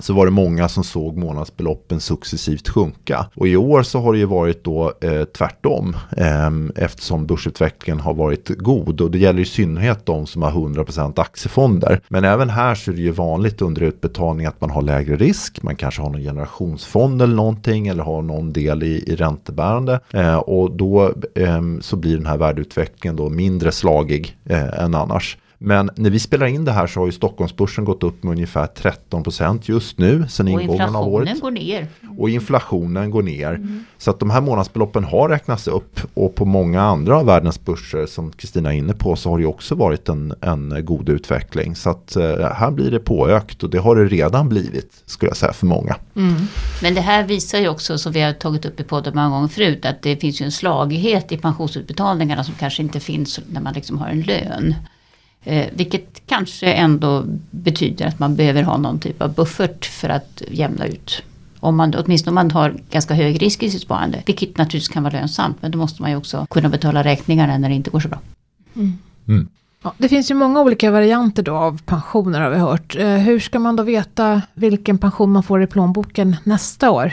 så 0.00 0.12
var 0.12 0.24
det 0.24 0.30
många 0.30 0.68
som 0.68 0.84
såg 0.84 1.16
månadsbeloppen 1.16 2.00
successivt 2.00 2.68
sjunka. 2.68 3.26
Och 3.34 3.48
i 3.48 3.56
år 3.56 3.82
så 3.82 4.00
har 4.00 4.12
det 4.12 4.18
ju 4.18 4.24
varit 4.24 4.64
då 4.64 4.92
eh, 5.00 5.24
tvärtom 5.24 5.96
eh, 6.16 6.84
eftersom 6.84 7.26
börsutvecklingen 7.26 8.00
har 8.00 8.14
varit 8.14 8.48
god 8.48 9.00
och 9.00 9.10
det 9.10 9.18
gäller 9.18 9.42
i 9.42 9.44
synnerhet 9.44 10.06
de 10.06 10.26
som 10.26 10.42
har 10.42 10.50
100% 10.50 11.20
aktiefonder. 11.20 12.00
Men 12.08 12.24
även 12.24 12.50
här 12.50 12.74
så 12.74 12.90
är 12.90 12.94
det 12.94 13.02
ju 13.02 13.10
vanligt 13.10 13.62
under 13.62 13.82
utbetalning 13.82 14.46
att 14.46 14.60
man 14.60 14.70
har 14.70 14.82
lägre 14.82 15.16
risk. 15.16 15.62
Man 15.62 15.76
kanske 15.76 16.02
har 16.02 16.10
någon 16.10 16.20
generationsfond 16.20 17.22
eller 17.22 17.34
någonting 17.34 17.88
eller 17.88 18.02
har 18.02 18.22
någon 18.22 18.52
del 18.52 18.82
i, 18.82 19.04
i 19.06 19.16
räntebärande 19.16 20.00
eh, 20.12 20.36
och 20.36 20.70
då 20.70 21.12
ehm, 21.34 21.82
så 21.82 21.96
blir 21.96 22.16
den 22.16 22.26
här 22.26 22.36
värdeutvecklingen 22.36 23.16
då 23.16 23.28
mindre 23.28 23.72
slagig 23.72 24.36
eh, 24.44 24.82
än 24.82 24.94
annars. 24.94 25.36
Men 25.62 25.90
när 25.96 26.10
vi 26.10 26.18
spelar 26.18 26.46
in 26.46 26.64
det 26.64 26.72
här 26.72 26.86
så 26.86 27.00
har 27.00 27.06
ju 27.06 27.12
Stockholmsbörsen 27.12 27.84
gått 27.84 28.02
upp 28.02 28.22
med 28.22 28.32
ungefär 28.32 28.66
13% 28.66 29.60
just 29.64 29.98
nu 29.98 30.26
sen 30.28 30.54
Och 30.54 30.62
ingången 30.62 30.96
av 30.96 31.08
året. 31.08 31.28
inflationen 31.28 31.40
går 31.40 31.50
ner. 31.50 31.88
Och 32.18 32.30
inflationen 32.30 33.10
går 33.10 33.22
ner. 33.22 33.82
Så 33.98 34.10
att 34.10 34.20
de 34.20 34.30
här 34.30 34.40
månadsbeloppen 34.40 35.04
har 35.04 35.28
räknats 35.28 35.68
upp 35.68 36.00
och 36.14 36.34
på 36.34 36.44
många 36.44 36.82
andra 36.82 37.16
av 37.16 37.26
världens 37.26 37.64
börser 37.64 38.06
som 38.06 38.32
Kristina 38.32 38.74
är 38.74 38.78
inne 38.78 38.92
på 38.92 39.16
så 39.16 39.30
har 39.30 39.38
det 39.38 39.46
också 39.46 39.74
varit 39.74 40.08
en, 40.08 40.34
en 40.40 40.84
god 40.84 41.08
utveckling. 41.08 41.76
Så 41.76 41.90
att 41.90 42.16
eh, 42.16 42.52
här 42.52 42.70
blir 42.70 42.90
det 42.90 43.00
påökt 43.00 43.62
och 43.62 43.70
det 43.70 43.78
har 43.78 43.96
det 43.96 44.04
redan 44.04 44.48
blivit 44.48 45.02
skulle 45.06 45.30
jag 45.30 45.36
säga 45.36 45.52
för 45.52 45.66
många. 45.66 45.96
Men 46.82 46.94
det 46.94 47.00
här 47.00 47.24
visar 47.24 47.58
ju 47.58 47.68
också, 47.68 47.98
som 47.98 48.12
vi 48.12 48.20
har 48.20 48.32
tagit 48.32 48.64
upp 48.64 48.80
i 48.80 48.84
podden 48.84 49.12
många 49.14 49.28
gånger 49.28 49.48
förut, 49.48 49.84
att 49.84 50.02
det 50.02 50.16
finns 50.16 50.40
ju 50.40 50.44
en 50.44 50.52
slagighet 50.52 51.32
i 51.32 51.36
pensionsutbetalningarna 51.36 52.44
som 52.44 52.54
kanske 52.54 52.82
inte 52.82 53.00
finns 53.00 53.40
när 53.48 53.60
man 53.60 53.74
liksom 53.74 53.98
har 53.98 54.08
en 54.08 54.22
lön. 54.22 54.74
Eh, 55.44 55.66
vilket 55.72 56.22
kanske 56.26 56.72
ändå 56.72 57.24
betyder 57.50 58.06
att 58.06 58.18
man 58.18 58.36
behöver 58.36 58.62
ha 58.62 58.76
någon 58.76 58.98
typ 58.98 59.22
av 59.22 59.34
buffert 59.34 59.84
för 59.86 60.08
att 60.08 60.42
jämna 60.48 60.86
ut. 60.86 61.22
Om 61.60 61.76
man, 61.76 61.94
åtminstone 61.94 62.30
om 62.30 62.34
man 62.34 62.50
har 62.50 62.76
ganska 62.90 63.14
hög 63.14 63.42
risk 63.42 63.62
i 63.62 63.70
sitt 63.70 63.82
sparande. 63.82 64.22
Vilket 64.26 64.58
naturligtvis 64.58 64.88
kan 64.88 65.02
vara 65.02 65.12
lönsamt. 65.20 65.56
Men 65.60 65.70
då 65.70 65.78
måste 65.78 66.02
man 66.02 66.10
ju 66.10 66.16
också 66.16 66.46
kunna 66.50 66.68
betala 66.68 67.04
räkningarna 67.04 67.58
när 67.58 67.68
det 67.68 67.74
inte 67.74 67.90
går 67.90 68.00
så 68.00 68.08
bra. 68.08 68.18
Ja, 69.82 69.92
det 69.98 70.08
finns 70.08 70.30
ju 70.30 70.34
många 70.34 70.60
olika 70.60 70.90
varianter 70.90 71.42
då 71.42 71.56
av 71.56 71.82
pensioner 71.82 72.40
har 72.40 72.50
vi 72.50 72.56
hört. 72.56 72.96
Eh, 72.96 73.08
hur 73.08 73.40
ska 73.40 73.58
man 73.58 73.76
då 73.76 73.82
veta 73.82 74.42
vilken 74.54 74.98
pension 74.98 75.32
man 75.32 75.42
får 75.42 75.62
i 75.62 75.66
plånboken 75.66 76.36
nästa 76.44 76.90
år? 76.90 77.12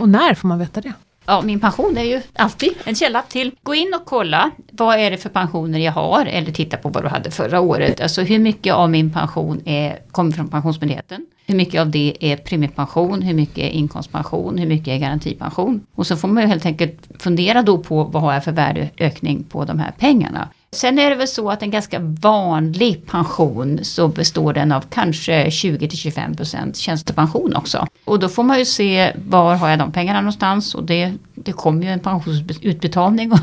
Och 0.00 0.08
när 0.08 0.34
får 0.34 0.48
man 0.48 0.58
veta 0.58 0.80
det? 0.80 0.92
Ja, 1.26 1.42
min 1.42 1.60
pension 1.60 1.98
är 1.98 2.02
ju 2.02 2.22
alltid 2.34 2.72
en 2.84 2.94
källa 2.94 3.22
till. 3.22 3.52
Gå 3.62 3.74
in 3.74 3.94
och 3.94 4.04
kolla 4.04 4.50
vad 4.72 4.98
är 4.98 5.10
det 5.10 5.16
för 5.16 5.28
pensioner 5.28 5.78
jag 5.78 5.92
har 5.92 6.26
eller 6.26 6.52
titta 6.52 6.76
på 6.76 6.88
vad 6.88 7.04
du 7.04 7.08
hade 7.08 7.30
förra 7.30 7.60
året. 7.60 8.00
Alltså 8.00 8.22
hur 8.22 8.38
mycket 8.38 8.74
av 8.74 8.90
min 8.90 9.12
pension 9.12 9.62
är, 9.64 9.98
kommer 10.10 10.32
från 10.32 10.48
Pensionsmyndigheten. 10.48 11.26
Hur 11.46 11.54
mycket 11.54 11.80
av 11.80 11.90
det 11.90 12.16
är 12.20 12.36
premiepension, 12.36 13.22
hur 13.22 13.34
mycket 13.34 13.58
är 13.58 13.68
inkomstpension, 13.68 14.58
hur 14.58 14.66
mycket 14.66 14.88
är 14.88 14.98
garantipension. 14.98 15.86
Och 15.94 16.06
så 16.06 16.16
får 16.16 16.28
man 16.28 16.42
ju 16.42 16.48
helt 16.48 16.66
enkelt 16.66 17.08
fundera 17.18 17.62
då 17.62 17.78
på 17.78 18.04
vad 18.04 18.22
har 18.22 18.32
jag 18.32 18.44
för 18.44 18.52
värdeökning 18.52 19.44
på 19.44 19.64
de 19.64 19.78
här 19.78 19.92
pengarna. 19.98 20.48
Sen 20.74 20.98
är 20.98 21.10
det 21.10 21.16
väl 21.16 21.28
så 21.28 21.50
att 21.50 21.62
en 21.62 21.70
ganska 21.70 21.98
vanlig 22.00 23.06
pension 23.06 23.78
så 23.82 24.08
består 24.08 24.52
den 24.52 24.72
av 24.72 24.84
kanske 24.90 25.46
20-25% 25.46 26.74
tjänstepension 26.74 27.56
också. 27.56 27.86
Och 28.04 28.18
då 28.18 28.28
får 28.28 28.42
man 28.42 28.58
ju 28.58 28.64
se 28.64 29.12
var 29.28 29.54
har 29.54 29.68
jag 29.68 29.78
de 29.78 29.92
pengarna 29.92 30.20
någonstans 30.20 30.74
och 30.74 30.84
det, 30.84 31.12
det 31.34 31.52
kommer 31.52 31.82
ju 31.82 31.88
en 31.88 32.00
pensionsutbetalning. 32.00 33.32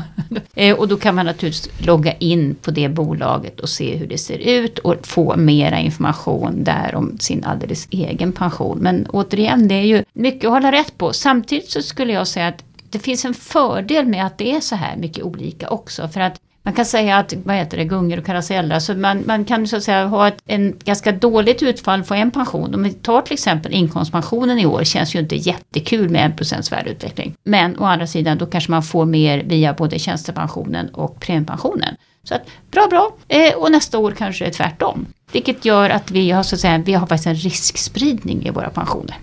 Eh, 0.54 0.76
och 0.76 0.88
då 0.88 0.96
kan 0.96 1.14
man 1.14 1.26
naturligtvis 1.26 1.86
logga 1.86 2.12
in 2.12 2.54
på 2.54 2.70
det 2.70 2.88
bolaget 2.88 3.60
och 3.60 3.68
se 3.68 3.96
hur 3.96 4.06
det 4.06 4.18
ser 4.18 4.38
ut 4.38 4.78
och 4.78 5.06
få 5.06 5.36
mera 5.36 5.78
information 5.78 6.64
där 6.64 6.94
om 6.94 7.18
sin 7.18 7.44
alldeles 7.44 7.88
egen 7.90 8.32
pension. 8.32 8.78
Men 8.78 9.06
återigen, 9.06 9.68
det 9.68 9.74
är 9.74 9.82
ju 9.82 10.04
mycket 10.12 10.44
att 10.44 10.50
hålla 10.50 10.72
rätt 10.72 10.98
på. 10.98 11.12
Samtidigt 11.12 11.70
så 11.70 11.82
skulle 11.82 12.12
jag 12.12 12.26
säga 12.26 12.48
att 12.48 12.64
det 12.90 12.98
finns 12.98 13.24
en 13.24 13.34
fördel 13.34 14.06
med 14.06 14.26
att 14.26 14.38
det 14.38 14.56
är 14.56 14.60
så 14.60 14.76
här 14.76 14.96
mycket 14.96 15.24
olika 15.24 15.68
också. 15.68 16.08
För 16.08 16.20
att 16.20 16.40
man 16.62 16.74
kan 16.74 16.84
säga 16.84 17.16
att, 17.16 17.34
vad 17.44 17.56
heter 17.56 17.76
det, 17.76 17.84
gungor 17.84 18.18
och 18.18 18.26
karuseller. 18.26 18.78
Så 18.78 18.94
man, 18.94 19.22
man 19.26 19.44
kan 19.44 19.66
så 19.66 19.76
att 19.76 19.82
säga 19.82 20.06
ha 20.06 20.28
ett 20.28 20.42
en 20.46 20.78
ganska 20.84 21.12
dåligt 21.12 21.62
utfall 21.62 22.04
på 22.04 22.14
en 22.14 22.30
pension. 22.30 22.74
Om 22.74 22.82
vi 22.82 22.92
tar 22.92 23.22
till 23.22 23.32
exempel 23.32 23.72
inkomstpensionen 23.72 24.58
i 24.58 24.66
år 24.66 24.84
känns 24.84 25.14
ju 25.14 25.18
inte 25.18 25.36
jättekul 25.36 26.08
med 26.08 26.32
1% 26.38 26.70
värdeutveckling. 26.70 27.34
Men 27.44 27.78
å 27.78 27.84
andra 27.84 28.06
sidan 28.06 28.38
då 28.38 28.46
kanske 28.46 28.70
man 28.70 28.82
får 28.82 29.04
mer 29.04 29.44
via 29.44 29.72
både 29.74 29.98
tjänstepensionen 29.98 30.88
och 30.88 31.20
premiepensionen. 31.20 31.94
Så 32.22 32.34
att 32.34 32.42
bra, 32.70 32.86
bra. 32.90 33.16
Eh, 33.28 33.54
och 33.54 33.72
nästa 33.72 33.98
år 33.98 34.10
kanske 34.10 34.44
det 34.44 34.48
är 34.48 34.52
tvärtom. 34.52 35.06
Vilket 35.32 35.64
gör 35.64 35.90
att 35.90 36.10
vi 36.10 36.30
har, 36.30 36.42
så 36.42 36.54
att 36.54 36.60
säga, 36.60 36.78
vi 36.78 36.92
har 36.92 37.06
faktiskt 37.06 37.26
en 37.26 37.34
riskspridning 37.34 38.46
i 38.46 38.50
våra 38.50 38.70
pensioner. 38.70 39.16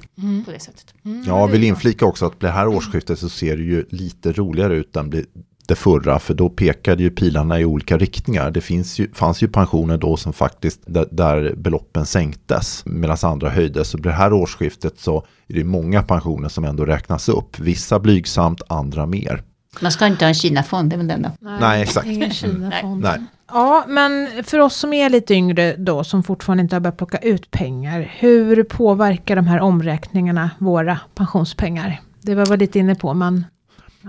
På 0.45 0.51
det 0.51 0.59
sättet. 0.59 0.93
Jag 1.25 1.47
vill 1.47 1.63
inflika 1.63 2.05
också 2.05 2.25
att 2.25 2.39
det 2.39 2.49
här 2.49 2.67
årsskiftet 2.67 3.19
så 3.19 3.29
ser 3.29 3.57
det 3.57 3.63
ju 3.63 3.85
lite 3.89 4.31
roligare 4.31 4.75
ut 4.75 4.95
än 4.95 5.09
bli- 5.09 5.25
det 5.67 5.75
förra. 5.75 6.19
För 6.19 6.33
då 6.33 6.49
pekade 6.49 7.03
ju 7.03 7.09
pilarna 7.09 7.59
i 7.59 7.65
olika 7.65 7.97
riktningar. 7.97 8.51
Det 8.51 8.61
finns 8.61 8.99
ju, 8.99 9.13
fanns 9.13 9.43
ju 9.43 9.47
pensioner 9.47 9.97
då 9.97 10.17
som 10.17 10.33
faktiskt 10.33 10.81
där, 10.85 11.07
där 11.11 11.53
beloppen 11.55 12.05
sänktes 12.05 12.83
medan 12.85 13.17
andra 13.21 13.49
höjdes. 13.49 13.89
Så 13.89 13.97
det 13.97 14.11
här 14.11 14.33
årsskiftet 14.33 14.99
så 14.99 15.25
är 15.47 15.53
det 15.53 15.63
många 15.63 16.03
pensioner 16.03 16.49
som 16.49 16.65
ändå 16.65 16.85
räknas 16.85 17.29
upp. 17.29 17.59
Vissa 17.59 17.99
blygsamt, 17.99 18.61
andra 18.69 19.05
mer. 19.05 19.43
Man 19.81 19.91
ska 19.91 20.07
inte 20.07 20.25
ha 20.25 20.27
en 20.27 20.33
Kina-fond, 20.33 20.89
det 20.89 20.95
är 20.95 20.97
väl 20.97 21.07
den 21.07 21.21
då. 21.21 21.31
Nej, 21.39 21.81
exakt. 21.81 22.07
Ingen 22.07 22.31
Kina-fond. 22.31 23.01
Nej. 23.01 23.19
Ja, 23.47 23.85
men 23.87 24.29
för 24.43 24.59
oss 24.59 24.75
som 24.75 24.93
är 24.93 25.09
lite 25.09 25.33
yngre 25.33 25.75
då, 25.77 26.03
som 26.03 26.23
fortfarande 26.23 26.61
inte 26.63 26.75
har 26.75 26.79
börjat 26.79 26.97
plocka 26.97 27.17
ut 27.17 27.51
pengar, 27.51 28.11
hur 28.19 28.63
påverkar 28.63 29.35
de 29.35 29.47
här 29.47 29.59
omräkningarna 29.59 30.49
våra 30.57 30.99
pensionspengar? 31.15 32.01
Det 32.21 32.35
var 32.35 32.45
vi 32.45 32.57
lite 32.57 32.79
inne 32.79 32.95
på, 32.95 33.13
men 33.13 33.45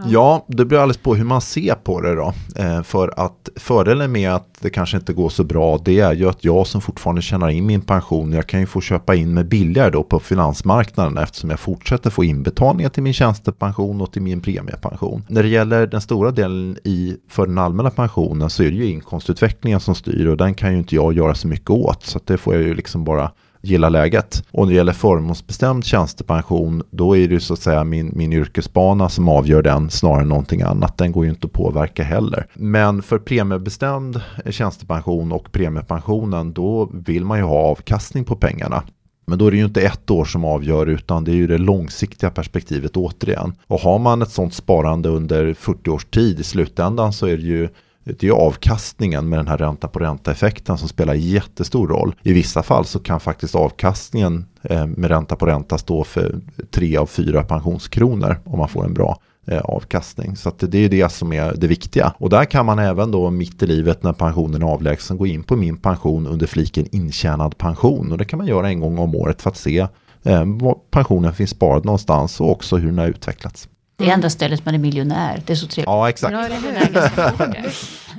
Ja, 0.07 0.45
det 0.49 0.65
beror 0.65 0.83
alldeles 0.83 0.97
på 0.97 1.15
hur 1.15 1.25
man 1.25 1.41
ser 1.41 1.75
på 1.75 2.01
det 2.01 2.15
då. 2.15 2.33
Eh, 2.57 2.83
för 2.83 3.13
att 3.17 3.49
fördelen 3.57 4.13
med 4.13 4.35
att 4.35 4.49
det 4.61 4.71
kanske 4.71 4.97
inte 4.97 5.13
går 5.13 5.29
så 5.29 5.45
bra, 5.45 5.79
det 5.85 6.01
är 6.01 6.13
ju 6.13 6.29
att 6.29 6.45
jag 6.45 6.67
som 6.67 6.81
fortfarande 6.81 7.23
tjänar 7.23 7.49
in 7.49 7.67
min 7.67 7.81
pension, 7.81 8.33
jag 8.33 8.47
kan 8.47 8.61
ju 8.61 8.67
få 8.67 8.81
köpa 8.81 9.15
in 9.15 9.35
mig 9.35 9.45
billigare 9.45 9.91
då 9.91 10.03
på 10.03 10.21
finansmarknaden 10.21 11.19
eftersom 11.19 11.51
jag 11.51 11.61
fortsätter 11.61 12.11
få 12.11 12.25
inbetalningar 12.25 12.91
till 12.91 13.03
min 13.03 13.13
tjänstepension 13.13 14.01
och 14.01 14.13
till 14.13 14.23
min 14.23 14.41
premiepension. 14.41 15.25
När 15.29 15.43
det 15.43 15.49
gäller 15.49 15.87
den 15.87 16.01
stora 16.01 16.31
delen 16.31 16.79
i, 16.85 17.17
för 17.29 17.47
den 17.47 17.59
allmänna 17.59 17.91
pensionen 17.91 18.51
så 18.51 18.63
är 18.63 18.71
det 18.71 18.77
ju 18.77 18.87
inkomstutvecklingen 18.91 19.81
som 19.81 19.95
styr 19.95 20.27
och 20.27 20.37
den 20.37 20.55
kan 20.55 20.73
ju 20.73 20.79
inte 20.79 20.95
jag 20.95 21.13
göra 21.13 21.35
så 21.35 21.49
mycket 21.49 21.71
åt. 21.71 22.07
Så 22.07 22.19
att 22.19 22.27
det 22.27 22.39
får 22.39 22.55
jag 22.55 22.63
ju 22.63 22.75
liksom 22.75 23.05
bara 23.05 23.31
gillar 23.61 23.91
läget. 23.91 24.45
Och 24.51 24.67
när 24.67 24.73
det 24.73 24.77
gäller 24.77 24.93
förmånsbestämd 24.93 25.85
tjänstepension 25.85 26.83
då 26.91 27.17
är 27.17 27.29
det 27.29 27.35
ju 27.35 27.41
så 27.41 27.55
att 27.55 27.61
säga 27.61 27.85
min, 27.85 28.13
min 28.15 28.33
yrkesbana 28.33 29.09
som 29.09 29.29
avgör 29.29 29.63
den 29.63 29.91
snarare 29.91 30.23
än 30.23 30.29
någonting 30.29 30.63
annat. 30.63 30.99
Den 30.99 31.13
går 31.13 31.25
ju 31.25 31.31
inte 31.31 31.47
att 31.47 31.53
påverka 31.53 32.05
heller. 32.05 32.47
Men 32.55 33.03
för 33.03 33.19
premiebestämd 33.19 34.21
tjänstepension 34.51 35.33
och 35.33 35.53
premiepensionen 35.53 36.53
då 36.53 36.91
vill 36.93 37.25
man 37.25 37.39
ju 37.39 37.45
ha 37.45 37.59
avkastning 37.59 38.25
på 38.25 38.37
pengarna. 38.37 38.83
Men 39.29 39.39
då 39.39 39.47
är 39.47 39.51
det 39.51 39.57
ju 39.57 39.65
inte 39.65 39.83
ett 39.83 40.11
år 40.11 40.25
som 40.25 40.45
avgör 40.45 40.87
utan 40.87 41.25
det 41.25 41.31
är 41.31 41.35
ju 41.35 41.47
det 41.47 41.59
långsiktiga 41.59 42.31
perspektivet 42.31 42.97
återigen. 42.97 43.53
Och 43.67 43.81
har 43.81 43.99
man 43.99 44.23
ett 44.23 44.31
sånt 44.31 44.55
sparande 44.55 45.09
under 45.09 45.55
40 45.55 45.91
års 45.91 46.05
tid 46.05 46.41
i 46.41 46.45
slutändan 46.45 47.13
så 47.13 47.27
är 47.27 47.37
det 47.37 47.43
ju 47.43 47.69
det 48.09 48.23
är 48.23 48.29
ju 48.29 48.35
avkastningen 48.35 49.29
med 49.29 49.39
den 49.39 49.49
här 49.49 49.59
ränta 49.59 49.89
på 49.89 49.99
ränta-effekten 49.99 50.79
som 50.79 50.89
spelar 50.89 51.15
jättestor 51.15 51.89
roll. 51.89 52.15
I 52.23 52.33
vissa 52.33 52.63
fall 52.63 52.85
så 52.85 52.99
kan 52.99 53.21
faktiskt 53.21 53.55
avkastningen 53.55 54.47
eh, 54.63 54.87
med 54.87 55.11
ränta 55.11 55.37
på 55.37 55.47
ränta 55.47 55.79
stå 55.79 56.05
för 56.05 56.41
tre 56.71 56.97
av 56.97 57.07
fyra 57.07 57.43
pensionskronor 57.43 58.37
om 58.45 58.59
man 58.59 58.69
får 58.69 58.85
en 58.85 58.95
bra 58.95 59.19
eh, 59.47 59.61
avkastning. 59.61 60.37
Så 60.37 60.49
att 60.49 60.59
det 60.59 60.79
är 60.79 60.89
det 60.89 61.13
som 61.13 61.33
är 61.33 61.55
det 61.57 61.67
viktiga. 61.67 62.15
Och 62.19 62.31
där 62.31 62.45
kan 62.45 62.67
man 62.67 62.79
även 62.79 63.11
då 63.11 63.31
mitt 63.31 63.63
i 63.63 63.67
livet 63.67 64.03
när 64.03 64.13
pensionen 64.13 64.63
är 64.63 64.67
avlägsen 64.67 65.17
gå 65.17 65.27
in 65.27 65.43
på 65.43 65.57
min 65.57 65.77
pension 65.77 66.27
under 66.27 66.47
fliken 66.47 66.87
intjänad 66.93 67.59
pension. 67.59 68.13
Och 68.13 68.19
det 68.19 68.25
kan 68.25 68.37
man 68.37 68.47
göra 68.47 68.69
en 68.69 68.81
gång 68.81 68.99
om 68.99 69.15
året 69.15 69.43
för 69.43 69.51
att 69.51 69.57
se 69.57 69.87
eh, 70.23 70.45
var 70.45 70.77
pensionen 70.91 71.33
finns 71.33 71.51
sparad 71.51 71.85
någonstans 71.85 72.41
och 72.41 72.51
också 72.51 72.77
hur 72.77 72.89
den 72.89 72.99
har 72.99 73.07
utvecklats. 73.07 73.69
Det 73.99 74.05
är 74.05 74.15
enda 74.15 74.31
stället 74.31 74.65
man 74.65 74.75
är 74.75 74.79
miljonär. 74.79 75.43
Det 75.47 75.53
är 75.53 75.57
så 75.57 75.67
trevligt. 75.67 75.87
Ja, 75.87 76.09
exakt. 76.09 76.33
Ja. 76.33 77.33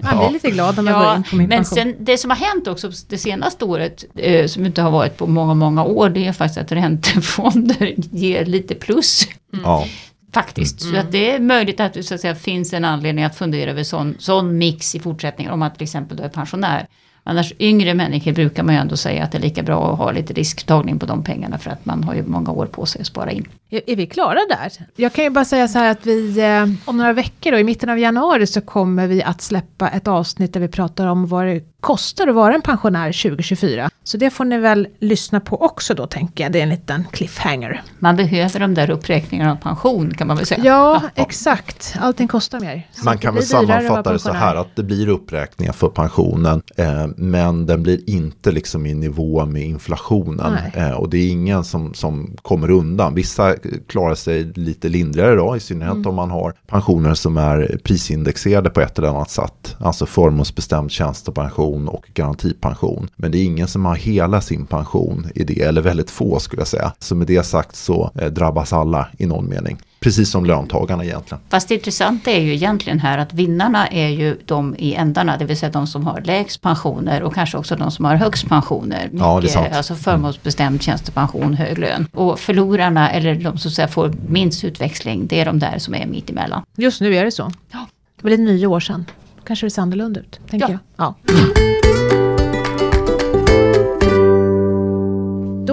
Man 0.03 0.17
blir 0.17 0.29
lite 0.29 0.51
glad 0.51 0.75
när 0.75 0.83
man 0.83 0.93
går 0.93 1.03
Ja, 1.03 1.15
in 1.15 1.23
på 1.23 1.35
min 1.35 1.49
men 1.49 1.65
sen, 1.65 1.95
det 1.99 2.17
som 2.17 2.29
har 2.29 2.37
hänt 2.37 2.67
också 2.67 2.91
det 3.09 3.17
senaste 3.17 3.65
året, 3.65 4.05
eh, 4.15 4.47
som 4.47 4.65
inte 4.65 4.81
har 4.81 4.91
varit 4.91 5.17
på 5.17 5.27
många, 5.27 5.53
många 5.53 5.83
år, 5.83 6.09
det 6.09 6.27
är 6.27 6.33
faktiskt 6.33 6.57
att 6.57 6.71
räntefonder 6.71 7.93
ger 8.11 8.45
lite 8.45 8.75
plus. 8.75 9.27
Ja. 9.63 9.85
Faktiskt. 10.33 10.81
Så 10.81 10.97
att 10.97 11.11
det 11.11 11.31
är 11.31 11.39
möjligt 11.39 11.79
att 11.79 11.93
det 11.93 12.03
så 12.03 12.15
att 12.15 12.21
säga, 12.21 12.35
finns 12.35 12.73
en 12.73 12.85
anledning 12.85 13.25
att 13.25 13.35
fundera 13.35 13.71
över 13.71 13.83
sån, 13.83 14.15
sån 14.19 14.57
mix 14.57 14.95
i 14.95 14.99
fortsättningen, 14.99 15.53
om 15.53 15.59
man 15.59 15.73
till 15.73 15.83
exempel 15.83 16.17
då 16.17 16.23
är 16.23 16.29
pensionär. 16.29 16.87
Annars 17.29 17.53
yngre 17.59 17.93
människor 17.93 18.31
brukar 18.31 18.63
man 18.63 18.75
ju 18.75 18.81
ändå 18.81 18.97
säga 18.97 19.23
att 19.23 19.31
det 19.31 19.37
är 19.37 19.41
lika 19.41 19.63
bra 19.63 19.93
att 19.93 19.97
ha 19.97 20.11
lite 20.11 20.33
risktagning 20.33 20.99
på 20.99 21.05
de 21.05 21.23
pengarna 21.23 21.57
för 21.57 21.69
att 21.71 21.85
man 21.85 22.03
har 22.03 22.13
ju 22.13 22.23
många 22.23 22.51
år 22.51 22.65
på 22.65 22.85
sig 22.85 23.01
att 23.01 23.07
spara 23.07 23.31
in. 23.31 23.47
Är, 23.69 23.95
vi 23.95 24.05
klara 24.05 24.39
där? 24.49 24.71
Jag 24.95 25.13
kan 25.13 25.23
ju 25.23 25.29
bara 25.29 25.45
säga 25.45 25.67
så 25.67 25.79
här 25.79 25.91
att 25.91 26.05
vi 26.05 26.39
eh, 26.39 26.65
om 26.85 26.97
några 26.97 27.13
veckor, 27.13 27.51
då, 27.51 27.57
i 27.57 27.63
mitten 27.63 27.89
av 27.89 27.99
januari, 27.99 28.47
så 28.47 28.61
kommer 28.61 29.07
vi 29.07 29.23
att 29.23 29.41
släppa 29.41 29.89
ett 29.89 30.07
avsnitt 30.07 30.53
där 30.53 30.59
vi 30.59 30.67
pratar 30.67 31.07
om 31.07 31.27
vad 31.27 31.45
det 31.45 31.63
kostar 31.79 32.27
att 32.27 32.35
vara 32.35 32.55
en 32.55 32.61
pensionär 32.61 33.21
2024. 33.29 33.89
Så 34.09 34.17
det 34.17 34.29
får 34.29 34.45
ni 34.45 34.57
väl 34.57 34.87
lyssna 34.99 35.39
på 35.39 35.61
också 35.61 35.93
då 35.93 36.07
tänker 36.07 36.43
jag. 36.43 36.51
Det 36.53 36.59
är 36.59 36.63
en 36.63 36.69
liten 36.69 37.07
cliffhanger. 37.11 37.81
Man 37.99 38.15
behöver 38.15 38.59
de 38.59 38.73
där 38.73 38.89
uppräkningarna 38.89 39.51
av 39.51 39.55
pension 39.55 40.13
kan 40.13 40.27
man 40.27 40.37
väl 40.37 40.45
säga. 40.45 40.61
Ja, 40.63 41.01
exakt. 41.15 41.95
Allting 41.99 42.27
kostar 42.27 42.59
mer. 42.59 42.87
Så 42.91 43.05
Man 43.05 43.17
kan 43.17 43.33
väl 43.33 43.43
sammanfatta 43.43 44.13
det 44.13 44.19
så 44.19 44.31
här 44.31 44.55
att 44.55 44.75
det 44.75 44.83
blir 44.83 45.07
uppräkningar 45.09 45.73
för 45.73 45.89
pensionen 45.89 46.61
eh, 46.77 47.07
men 47.17 47.65
den 47.65 47.83
blir 47.83 48.09
inte 48.09 48.51
liksom 48.51 48.85
i 48.85 48.93
nivå 48.93 49.45
med 49.45 49.63
inflationen 49.63 50.57
eh, 50.73 50.91
och 50.91 51.09
det 51.09 51.17
är 51.17 51.29
ingen 51.29 51.63
som, 51.63 51.93
som 51.93 52.37
kommer 52.41 52.71
undan. 52.71 53.15
Vissa 53.15 53.55
klarar 53.87 54.15
sig 54.15 54.43
lite 54.55 54.89
lindrigare 54.89 55.35
då 55.35 55.55
i 55.57 55.59
synnerhet 55.59 55.95
Mm. 55.95 56.07
om 56.07 56.15
man 56.15 56.31
har 56.31 56.53
pensioner 56.67 57.13
som 57.13 57.37
är 57.37 57.79
prisindexerade 57.83 58.69
på 58.69 58.81
ett 58.81 58.97
eller 58.97 59.07
annat 59.07 59.29
sätt. 59.29 59.75
Alltså 59.79 60.05
förmånsbestämd 60.05 60.91
tjänstepension 60.91 61.87
och 61.87 62.05
garantipension. 62.13 63.09
Men 63.15 63.31
det 63.31 63.37
är 63.37 63.43
ingen 63.45 63.67
som 63.67 63.85
har 63.85 63.98
hela 63.99 64.41
sin 64.41 64.65
pension 64.65 65.27
i 65.35 65.43
det 65.43 65.61
eller 65.61 65.81
väldigt 65.81 66.09
få 66.11 66.39
skulle 66.39 66.59
jag 66.61 66.67
säga. 66.67 66.93
Så 66.99 67.15
med 67.15 67.27
det 67.27 67.43
sagt 67.43 67.75
så 67.75 68.11
eh, 68.21 68.27
drabbas 68.27 68.73
alla 68.73 69.07
i 69.17 69.25
någon 69.25 69.49
mening. 69.49 69.77
Precis 69.99 70.29
som 70.29 70.45
löntagarna 70.45 71.05
egentligen. 71.05 71.41
Fast 71.49 71.67
det 71.67 71.73
intressanta 71.75 72.31
är 72.31 72.39
ju 72.41 72.53
egentligen 72.53 72.99
här 72.99 73.17
att 73.17 73.33
vinnarna 73.33 73.87
är 73.87 74.07
ju 74.07 74.37
de 74.45 74.75
i 74.77 74.93
ändarna, 74.93 75.37
det 75.37 75.45
vill 75.45 75.57
säga 75.57 75.71
de 75.71 75.87
som 75.87 76.05
har 76.07 76.21
lägst 76.21 76.61
pensioner 76.61 77.23
och 77.23 77.33
kanske 77.33 77.57
också 77.57 77.75
de 77.75 77.91
som 77.91 78.05
har 78.05 78.15
högst 78.15 78.47
pensioner. 78.49 79.09
Ja, 79.13 79.39
det 79.41 79.47
är 79.47 79.49
sant. 79.49 79.67
Alltså 79.73 79.95
förmånsbestämd 79.95 80.81
tjänstepension, 80.81 81.53
hög 81.53 81.77
lön. 81.77 82.07
Och 82.13 82.39
förlorarna, 82.39 83.09
eller 83.11 83.35
de 83.35 83.43
som 83.43 83.57
så 83.57 83.67
att 83.67 83.73
säga 83.73 83.87
får 83.87 84.13
minst 84.27 84.63
utväxling, 84.63 85.27
det 85.27 85.39
är 85.41 85.45
de 85.45 85.59
där 85.59 85.79
som 85.79 85.95
är 85.95 86.05
mitt 86.07 86.29
emellan. 86.29 86.61
Just 86.77 87.01
nu 87.01 87.15
är 87.15 87.25
det 87.25 87.31
så. 87.31 87.51
Ja. 87.71 87.87
Det 88.17 88.23
var 88.23 88.29
lite 88.29 88.43
nio 88.43 88.67
år 88.67 88.79
sedan. 88.79 89.05
Kanske 89.47 89.65
det 89.65 89.69
ser 89.69 89.81
annorlunda 89.81 90.19
ut, 90.19 90.39
tänker 90.49 90.69
Ja. 90.69 90.77
jag. 90.97 91.15
Ja. 91.35 91.68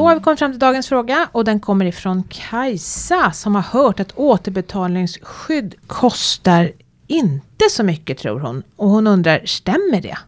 Har 0.07 0.15
vi 0.15 0.21
kommit 0.21 0.39
fram 0.39 0.53
till 0.53 0.59
dagens 0.59 0.89
fråga 0.89 1.29
och 1.33 1.45
den 1.45 1.61
kommer 1.61 1.85
ifrån 1.85 2.25
Kajsa 2.29 3.33
som 3.33 3.55
har 3.55 3.63
hört 3.63 4.01
att 4.01 4.13
återbetalningsskydd 4.17 5.75
kostar 5.87 6.73
inte 7.07 7.71
så 7.71 7.85
mycket 7.85 8.19
tror 8.19 8.41
hon. 8.41 8.63
Och 8.77 8.89
hon 8.89 9.07
undrar, 9.07 9.43
stämmer 9.47 10.01
det? 10.01 10.19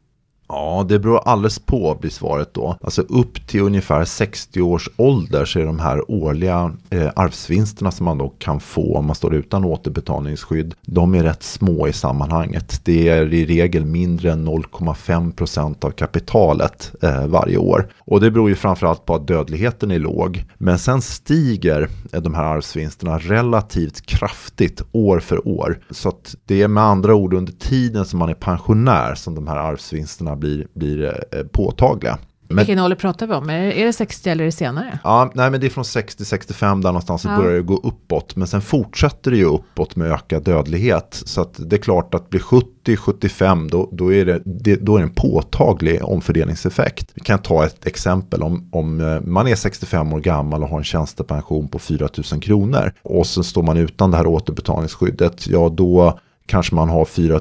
Ja, 0.48 0.86
det 0.88 0.98
beror 0.98 1.18
alldeles 1.18 1.58
på 1.58 1.98
blir 2.00 2.10
svaret 2.10 2.54
då. 2.54 2.76
Alltså 2.80 3.02
upp 3.02 3.46
till 3.46 3.60
ungefär 3.60 4.04
60 4.04 4.60
års 4.60 4.90
ålder 4.96 5.44
så 5.44 5.60
är 5.60 5.66
de 5.66 5.78
här 5.78 6.10
årliga 6.10 6.72
eh, 6.90 7.10
arvsvinsterna 7.16 7.90
som 7.90 8.04
man 8.04 8.18
då 8.18 8.28
kan 8.28 8.60
få 8.60 8.96
om 8.96 9.06
man 9.06 9.14
står 9.14 9.34
utan 9.34 9.64
återbetalningsskydd. 9.64 10.74
De 10.82 11.14
är 11.14 11.22
rätt 11.22 11.42
små 11.42 11.88
i 11.88 11.92
sammanhanget. 11.92 12.80
Det 12.84 13.08
är 13.08 13.34
i 13.34 13.46
regel 13.46 13.84
mindre 13.84 14.32
än 14.32 14.48
0,5 14.48 15.32
procent 15.32 15.84
av 15.84 15.90
kapitalet 15.90 16.92
eh, 17.02 17.26
varje 17.26 17.56
år. 17.56 17.88
Och 17.98 18.20
det 18.20 18.30
beror 18.30 18.48
ju 18.48 18.54
framförallt 18.54 19.04
på 19.04 19.14
att 19.14 19.26
dödligheten 19.26 19.90
är 19.90 19.98
låg. 19.98 20.44
Men 20.58 20.78
sen 20.78 21.02
stiger 21.02 21.88
eh, 22.12 22.22
de 22.22 22.34
här 22.34 22.44
arvsvinsterna 22.44 23.18
relativt 23.18 24.06
kraftigt 24.06 24.82
år 24.92 25.20
för 25.20 25.48
år. 25.48 25.78
Så 25.90 26.08
att 26.08 26.34
det 26.44 26.62
är 26.62 26.68
med 26.68 26.82
andra 26.82 27.14
ord 27.14 27.34
under 27.34 27.52
tiden 27.52 28.04
som 28.04 28.18
man 28.18 28.28
är 28.28 28.34
pensionär 28.34 29.14
som 29.14 29.34
de 29.34 29.46
här 29.46 29.56
arvsvinsterna 29.56 30.37
blir, 30.38 30.66
blir 30.74 31.04
eh, 31.32 31.42
påtagliga. 31.42 32.18
Men, 32.50 32.56
Vilken 32.56 32.78
ålder 32.78 32.96
pratar 32.96 33.26
vi 33.26 33.34
om? 33.34 33.50
Är 33.50 33.60
det, 33.60 33.80
är 33.80 33.86
det 33.86 33.92
60 33.92 34.30
eller 34.30 34.44
är 34.44 34.46
det 34.46 34.52
senare? 34.52 34.98
ja, 35.04 35.30
nej, 35.34 35.50
men 35.50 35.60
det 35.60 35.66
är 35.66 35.70
från 35.70 35.84
60-65 35.84 36.82
där 36.82 36.88
någonstans 36.88 37.22
så 37.22 37.28
Ja. 37.28 37.36
börjar 37.36 37.54
det 37.54 37.62
gå 37.62 37.76
uppåt. 37.76 38.36
Men 38.36 38.48
sen 38.48 38.60
fortsätter 38.60 39.30
det 39.30 39.36
ju 39.36 39.44
uppåt 39.44 39.96
med 39.96 40.12
ökad 40.12 40.42
dödlighet. 40.42 41.22
Så 41.26 41.40
att 41.40 41.54
det 41.70 41.76
är 41.76 41.80
klart 41.80 42.14
att 42.14 42.30
blir 42.30 42.40
70-75 42.40 43.68
då, 43.70 43.88
då, 43.92 44.12
är 44.14 44.24
det, 44.24 44.42
det, 44.44 44.76
då 44.76 44.94
är 44.96 44.98
det 45.00 45.04
en 45.04 45.14
påtaglig 45.14 46.04
omfördelningseffekt. 46.04 47.10
Vi 47.14 47.20
kan 47.20 47.38
ta 47.38 47.66
ett 47.66 47.86
exempel. 47.86 48.42
Om, 48.42 48.68
om 48.72 49.00
eh, 49.00 49.20
man 49.20 49.48
är 49.48 49.54
65 49.54 50.12
år 50.12 50.20
gammal 50.20 50.62
och 50.62 50.68
har 50.68 50.78
en 50.78 50.84
tjänstepension 50.84 51.68
på 51.68 51.78
4 51.78 52.08
000 52.32 52.40
kronor. 52.40 52.92
Och 53.02 53.26
så 53.26 53.44
står 53.44 53.62
man 53.62 53.76
utan 53.76 54.10
det 54.10 54.16
här 54.16 54.26
återbetalningsskyddet. 54.26 55.46
Ja, 55.46 55.68
då 55.68 56.18
kanske 56.48 56.74
man 56.74 56.88
har 56.88 57.04
4 57.04 57.40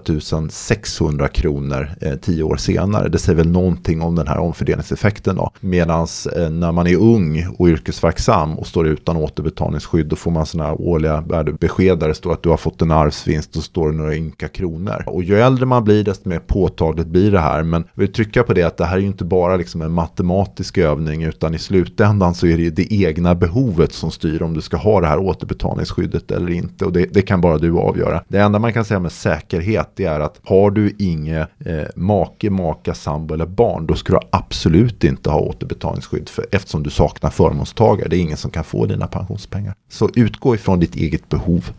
600 0.50 1.28
kronor 1.28 1.90
eh, 2.02 2.16
tio 2.16 2.44
år 2.44 2.58
senare. 2.58 3.10
Det 3.10 3.20
säger 3.20 3.38
väl 3.38 3.50
någonting 3.50 4.02
om 4.02 4.16
den 4.16 4.28
här 4.28 4.38
omfördelningseffekten 4.38 5.36
då. 5.36 5.52
Medan 5.60 6.08
eh, 6.36 6.50
när 6.50 6.72
man 6.72 6.88
är 6.88 6.96
ung 6.96 7.48
och 7.58 7.68
yrkesverksam 7.68 8.60
och 8.60 8.68
står 8.68 8.88
utan 8.88 9.18
återbetalningsskydd 9.18 10.06
då 10.06 10.16
får 10.16 10.32
man 10.32 10.46
sådana 10.46 10.70
här 10.70 10.82
årliga 10.82 11.22
värdebesked 11.22 12.00
där 12.00 12.08
det 12.08 12.14
står 12.14 12.34
att 12.34 12.44
du 12.44 12.50
har 12.50 12.58
fått 12.58 12.82
en 12.82 12.92
arvsvinst 12.92 13.56
och 13.56 13.64
står 13.64 13.92
det 13.92 13.98
några 13.98 14.16
ynka 14.16 14.48
kronor. 14.48 15.04
Och 15.08 15.24
ju 15.24 15.40
äldre 15.40 15.66
man 15.66 15.84
blir 15.84 16.04
desto 16.04 16.30
mer 16.30 16.40
påtagligt 16.40 17.08
blir 17.08 17.32
det 17.32 17.40
här. 17.40 17.64
Men 17.64 17.84
jag 17.94 18.02
vill 18.02 18.14
trycka 18.14 18.44
på 18.44 18.54
det 18.54 18.64
att 18.64 18.78
det 18.78 18.86
här 18.86 18.98
är 18.98 19.02
ju 19.02 19.08
inte 19.08 19.26
bara 19.26 19.56
liksom 19.56 19.82
en 19.82 19.92
matematisk 19.92 20.78
övning 20.78 21.24
utan 21.24 21.54
i 21.54 21.60
slutändan 21.60 22.36
så 22.36 22.48
är 22.48 22.58
det 22.58 22.64
ju 22.64 22.70
det 22.70 22.94
egna 22.94 23.36
behovet 23.36 23.94
som 23.94 24.12
styr 24.12 24.42
om 24.42 24.54
du 24.54 24.62
ska 24.62 24.78
ha 24.78 25.02
det 25.02 25.08
här 25.08 25.20
återbetalningsskyddet 25.20 26.32
eller 26.32 26.52
inte. 26.52 26.86
Och 26.86 26.94
det, 26.94 27.06
det 27.14 27.22
kan 27.22 27.42
bara 27.42 27.58
du 27.58 27.78
avgöra. 27.78 28.24
Det 28.28 28.38
enda 28.38 28.60
man 28.60 28.74
kan 28.74 28.86
säga 28.86 28.97
med 29.00 29.12
säkerhet 29.12 29.92
det 29.96 30.06
är 30.06 30.20
att 30.20 30.40
har 30.44 30.72
du 30.72 30.96
inget 31.00 31.50
eh, 31.66 31.88
make, 31.96 32.50
maka, 32.50 32.94
sambo 32.94 33.34
eller 33.34 33.46
barn 33.46 33.88
då 33.88 33.96
ska 33.96 34.14
du 34.14 34.20
absolut 34.32 35.04
inte 35.04 35.30
ha 35.30 35.40
återbetalningsskydd 35.40 36.30
för, 36.30 36.46
eftersom 36.52 36.84
du 36.84 36.90
saknar 36.90 37.30
förmånstagare. 37.30 38.10
Det 38.10 38.18
är 38.18 38.22
ingen 38.22 38.38
som 38.38 38.52
kan 38.52 38.64
få 38.64 38.86
dina 38.86 39.08
pensionspengar. 39.08 39.74
Så 39.90 40.10
utgå 40.16 40.56
ifrån 40.56 40.80
ditt 40.80 40.96
eget 40.96 41.30
behov. 41.30 41.72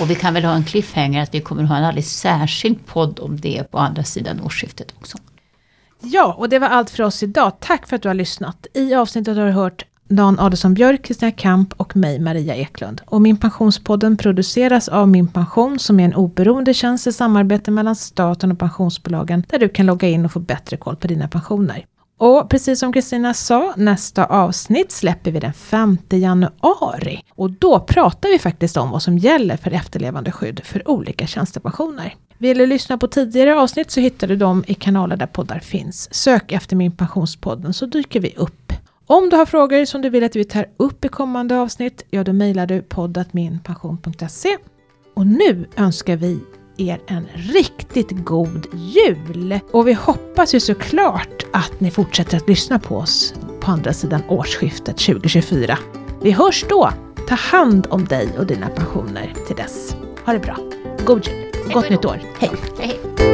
Och 0.00 0.10
vi 0.10 0.14
kan 0.14 0.34
väl 0.34 0.44
ha 0.44 0.52
en 0.54 0.64
cliffhanger 0.64 1.22
att 1.22 1.34
vi 1.34 1.40
kommer 1.40 1.62
ha 1.62 1.76
en 1.76 1.84
alldeles 1.84 2.18
särskild 2.18 2.86
podd 2.86 3.20
om 3.20 3.40
det 3.40 3.70
på 3.70 3.78
andra 3.78 4.04
sidan 4.04 4.40
årsskiftet 4.40 4.94
också. 4.98 5.18
Ja, 6.00 6.34
och 6.38 6.48
det 6.48 6.58
var 6.58 6.68
allt 6.68 6.90
för 6.90 7.02
oss 7.02 7.22
idag. 7.22 7.52
Tack 7.60 7.88
för 7.88 7.96
att 7.96 8.02
du 8.02 8.08
har 8.08 8.14
lyssnat. 8.14 8.66
I 8.74 8.94
avsnittet 8.94 9.36
har 9.36 9.46
du 9.46 9.52
hört 9.52 9.84
Dan 10.14 10.38
Adelsson 10.38 10.74
Björk, 10.74 11.02
Kristina 11.02 11.30
Kamp 11.30 11.74
och 11.76 11.96
mig, 11.96 12.18
Maria 12.18 12.56
Eklund. 12.56 13.00
Och 13.06 13.22
Min 13.22 13.36
Pensionspodden 13.36 14.16
produceras 14.16 14.88
av 14.88 15.08
Min 15.08 15.28
Pension 15.28 15.78
som 15.78 16.00
är 16.00 16.04
en 16.04 16.14
oberoende 16.14 16.74
tjänst 16.74 17.06
i 17.06 17.12
samarbete 17.12 17.70
mellan 17.70 17.96
staten 17.96 18.52
och 18.52 18.58
pensionsbolagen 18.58 19.44
där 19.48 19.58
du 19.58 19.68
kan 19.68 19.86
logga 19.86 20.08
in 20.08 20.24
och 20.24 20.32
få 20.32 20.40
bättre 20.40 20.76
koll 20.76 20.96
på 20.96 21.06
dina 21.06 21.28
pensioner. 21.28 21.86
Och 22.18 22.50
precis 22.50 22.80
som 22.80 22.92
Kristina 22.92 23.34
sa, 23.34 23.74
nästa 23.76 24.24
avsnitt 24.24 24.92
släpper 24.92 25.30
vi 25.30 25.40
den 25.40 25.52
5 25.52 25.98
januari. 26.10 27.22
Och 27.34 27.50
då 27.50 27.80
pratar 27.80 28.28
vi 28.28 28.38
faktiskt 28.38 28.76
om 28.76 28.90
vad 28.90 29.02
som 29.02 29.18
gäller 29.18 29.56
för 29.56 29.70
efterlevandeskydd 29.70 30.60
för 30.64 30.88
olika 30.88 31.26
tjänstepensioner. 31.26 32.14
Vill 32.38 32.58
du 32.58 32.66
lyssna 32.66 32.98
på 32.98 33.08
tidigare 33.08 33.60
avsnitt 33.60 33.90
så 33.90 34.00
hittar 34.00 34.26
du 34.26 34.36
dem 34.36 34.64
i 34.66 34.74
kanaler 34.74 35.16
där 35.16 35.26
poddar 35.26 35.58
finns. 35.58 36.14
Sök 36.14 36.52
efter 36.52 36.76
Min 36.76 36.92
Pensionspodden 36.92 37.72
så 37.72 37.86
dyker 37.86 38.20
vi 38.20 38.34
upp. 38.36 38.63
Om 39.06 39.30
du 39.30 39.36
har 39.36 39.46
frågor 39.46 39.84
som 39.84 40.02
du 40.02 40.10
vill 40.10 40.24
att 40.24 40.36
vi 40.36 40.44
tar 40.44 40.66
upp 40.76 41.04
i 41.04 41.08
kommande 41.08 41.58
avsnitt, 41.58 42.04
ja 42.10 42.24
då 42.24 42.32
mejlar 42.32 42.66
du 42.66 42.82
poddatminpension.se. 42.82 44.56
Och 45.14 45.26
nu 45.26 45.68
önskar 45.76 46.16
vi 46.16 46.40
er 46.76 47.00
en 47.06 47.28
riktigt 47.34 48.10
god 48.24 48.66
jul! 48.74 49.58
Och 49.72 49.88
vi 49.88 49.92
hoppas 49.92 50.54
ju 50.54 50.60
såklart 50.60 51.46
att 51.52 51.80
ni 51.80 51.90
fortsätter 51.90 52.36
att 52.36 52.48
lyssna 52.48 52.78
på 52.78 52.96
oss 52.96 53.34
på 53.60 53.70
andra 53.70 53.92
sidan 53.92 54.22
årsskiftet 54.28 54.98
2024. 54.98 55.78
Vi 56.22 56.30
hörs 56.30 56.64
då! 56.68 56.90
Ta 57.28 57.34
hand 57.34 57.86
om 57.90 58.04
dig 58.04 58.28
och 58.38 58.46
dina 58.46 58.68
pensioner 58.68 59.34
till 59.46 59.56
dess. 59.56 59.96
Ha 60.26 60.32
det 60.32 60.38
bra! 60.38 60.56
God 61.06 61.26
jul! 61.26 61.52
Gott 61.72 61.90
nytt 61.90 62.04
år! 62.04 62.20
Hej! 62.38 63.33